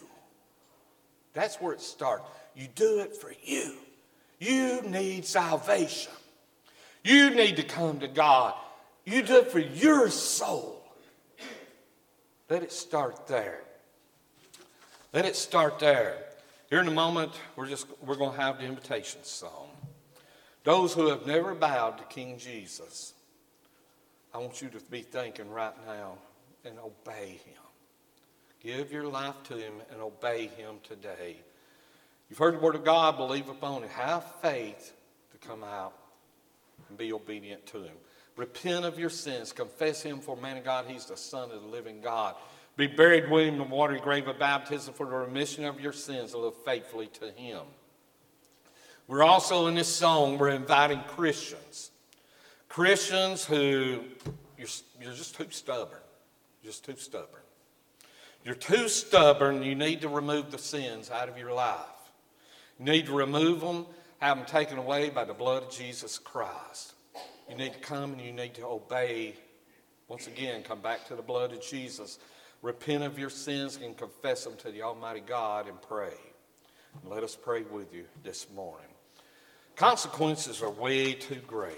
That's 1.34 1.58
where 1.58 1.74
it 1.74 1.82
starts. 1.82 2.24
You 2.56 2.68
do 2.74 3.00
it 3.00 3.16
for 3.16 3.32
you. 3.44 3.76
You 4.40 4.82
need 4.82 5.26
salvation. 5.26 6.12
You 7.04 7.30
need 7.30 7.58
to 7.58 7.64
come 7.64 8.00
to 8.00 8.08
God. 8.08 8.56
You 9.06 9.22
do 9.22 9.38
it 9.38 9.52
for 9.52 9.60
your 9.60 10.10
soul. 10.10 10.82
Let 12.50 12.64
it 12.64 12.72
start 12.72 13.28
there. 13.28 13.62
Let 15.14 15.26
it 15.26 15.36
start 15.36 15.80
there. 15.80 16.18
Here 16.70 16.80
in 16.80 16.88
a 16.88 16.92
moment, 16.92 17.32
we're 17.56 17.68
just 17.68 17.86
we're 18.04 18.16
going 18.16 18.36
to 18.36 18.42
have 18.42 18.58
the 18.58 18.66
invitation 18.66 19.24
song. 19.24 19.70
Those 20.64 20.94
who 20.94 21.10
have 21.10 21.28
never 21.28 21.54
bowed 21.54 22.00
to 22.00 22.04
King 22.06 22.38
Jesus, 22.40 23.14
I 24.36 24.38
want 24.40 24.62
you 24.62 24.68
to 24.68 24.80
be 24.92 25.00
thinking 25.00 25.50
right 25.50 25.72
now 25.88 26.18
and 26.66 26.78
obey 26.78 27.40
him. 27.46 27.64
Give 28.62 28.92
your 28.92 29.08
life 29.08 29.42
to 29.44 29.56
him 29.56 29.76
and 29.94 30.02
obey 30.02 30.48
him 30.48 30.76
today. 30.84 31.38
You've 32.30 32.40
heard 32.40 32.56
the 32.56 32.60
word 32.60 32.76
of 32.76 32.84
God, 32.84 33.16
believe 33.16 33.48
upon 33.48 33.86
it. 33.86 33.90
Have 33.92 34.26
faith 34.42 34.92
to 35.32 35.48
come 35.48 35.64
out 35.64 35.94
and 36.90 36.98
be 36.98 37.14
obedient 37.14 37.66
to 37.68 37.84
him. 37.84 37.94
Repent 38.36 38.84
of 38.84 39.00
your 39.00 39.10
sins. 39.10 39.54
Confess 39.54 40.02
him 40.02 40.20
for 40.20 40.36
man 40.36 40.58
of 40.58 40.66
God. 40.66 40.84
He's 40.86 41.06
the 41.06 41.16
Son 41.16 41.50
of 41.52 41.62
the 41.62 41.68
living 41.70 42.02
God. 42.02 42.36
Be 42.76 42.88
buried 42.88 43.32
with 43.32 43.46
him 43.46 43.54
in 43.54 43.70
the 43.70 43.74
watery 43.74 44.02
grave 44.02 44.28
of 44.28 44.38
baptism 44.38 44.94
for 44.96 45.06
the 45.06 45.16
remission 45.16 45.64
of 45.64 45.80
your 45.80 45.94
sins 45.94 46.34
and 46.34 46.44
live 46.44 46.58
faithfully 46.66 47.08
to 47.08 47.32
him. 47.32 47.62
We're 49.08 49.24
also 49.24 49.68
in 49.68 49.76
this 49.76 49.88
song, 49.88 50.38
we're 50.38 50.50
inviting 50.50 51.00
Christians. 51.08 51.92
Christians 52.76 53.46
who, 53.46 54.02
you're, 54.58 54.68
you're 55.00 55.14
just 55.14 55.36
too 55.36 55.48
stubborn. 55.50 56.02
Just 56.62 56.84
too 56.84 56.98
stubborn. 56.98 57.40
You're 58.44 58.54
too 58.54 58.90
stubborn. 58.90 59.64
You 59.64 59.76
need 59.76 60.02
to 60.02 60.10
remove 60.10 60.52
the 60.52 60.58
sins 60.58 61.10
out 61.10 61.30
of 61.30 61.38
your 61.38 61.54
life. 61.54 61.80
You 62.78 62.84
need 62.84 63.06
to 63.06 63.14
remove 63.14 63.62
them, 63.62 63.86
have 64.20 64.36
them 64.36 64.46
taken 64.46 64.78
away 64.78 65.10
by 65.10 65.24
the 65.24 65.34
blood 65.34 65.64
of 65.64 65.72
Jesus 65.72 66.18
Christ. 66.18 66.96
You 67.50 67.56
need 67.56 67.72
to 67.72 67.80
come 67.80 68.12
and 68.12 68.20
you 68.20 68.34
need 68.34 68.56
to 68.56 68.66
obey. 68.66 69.36
Once 70.10 70.28
again, 70.28 70.62
come 70.62 70.82
back 70.82 71.08
to 71.08 71.16
the 71.16 71.22
blood 71.22 71.54
of 71.54 71.62
Jesus. 71.62 72.20
Repent 72.62 73.04
of 73.04 73.18
your 73.18 73.30
sins 73.30 73.80
and 73.82 73.96
confess 73.96 74.44
them 74.44 74.58
to 74.58 74.70
the 74.70 74.82
Almighty 74.82 75.24
God 75.26 75.70
and 75.70 75.82
pray. 75.82 76.16
Let 77.06 77.24
us 77.24 77.38
pray 77.42 77.62
with 77.62 77.94
you 77.94 78.04
this 78.22 78.48
morning. 78.54 78.90
Consequences 79.78 80.62
are 80.62 80.72
way 80.72 81.14
too 81.14 81.40
great. 81.48 81.72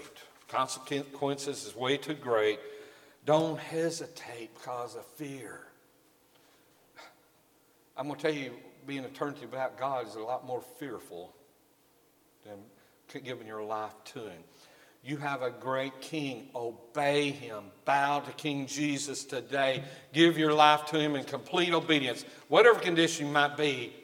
Consequences 0.48 1.66
is 1.66 1.76
way 1.76 1.96
too 1.96 2.14
great. 2.14 2.58
Don't 3.24 3.58
hesitate 3.58 4.54
because 4.54 4.96
of 4.96 5.04
fear. 5.04 5.60
I'm 7.96 8.06
going 8.06 8.18
to 8.18 8.22
tell 8.22 8.34
you, 8.34 8.52
being 8.86 9.04
eternity 9.04 9.44
about 9.44 9.78
God 9.78 10.06
is 10.06 10.14
a 10.14 10.20
lot 10.20 10.46
more 10.46 10.62
fearful 10.78 11.34
than 12.46 12.56
giving 13.22 13.46
your 13.46 13.62
life 13.62 13.92
to 14.06 14.20
Him. 14.20 14.42
You 15.04 15.16
have 15.18 15.42
a 15.42 15.50
great 15.50 16.00
king. 16.00 16.48
Obey 16.54 17.30
him. 17.30 17.64
Bow 17.84 18.20
to 18.20 18.32
King 18.32 18.66
Jesus 18.66 19.24
today. 19.24 19.84
Give 20.12 20.36
your 20.36 20.52
life 20.52 20.86
to 20.86 20.98
him 20.98 21.14
in 21.14 21.24
complete 21.24 21.72
obedience. 21.72 22.24
Whatever 22.48 22.80
condition 22.80 23.26
you 23.26 23.32
might 23.32 23.56
be, 23.56 23.94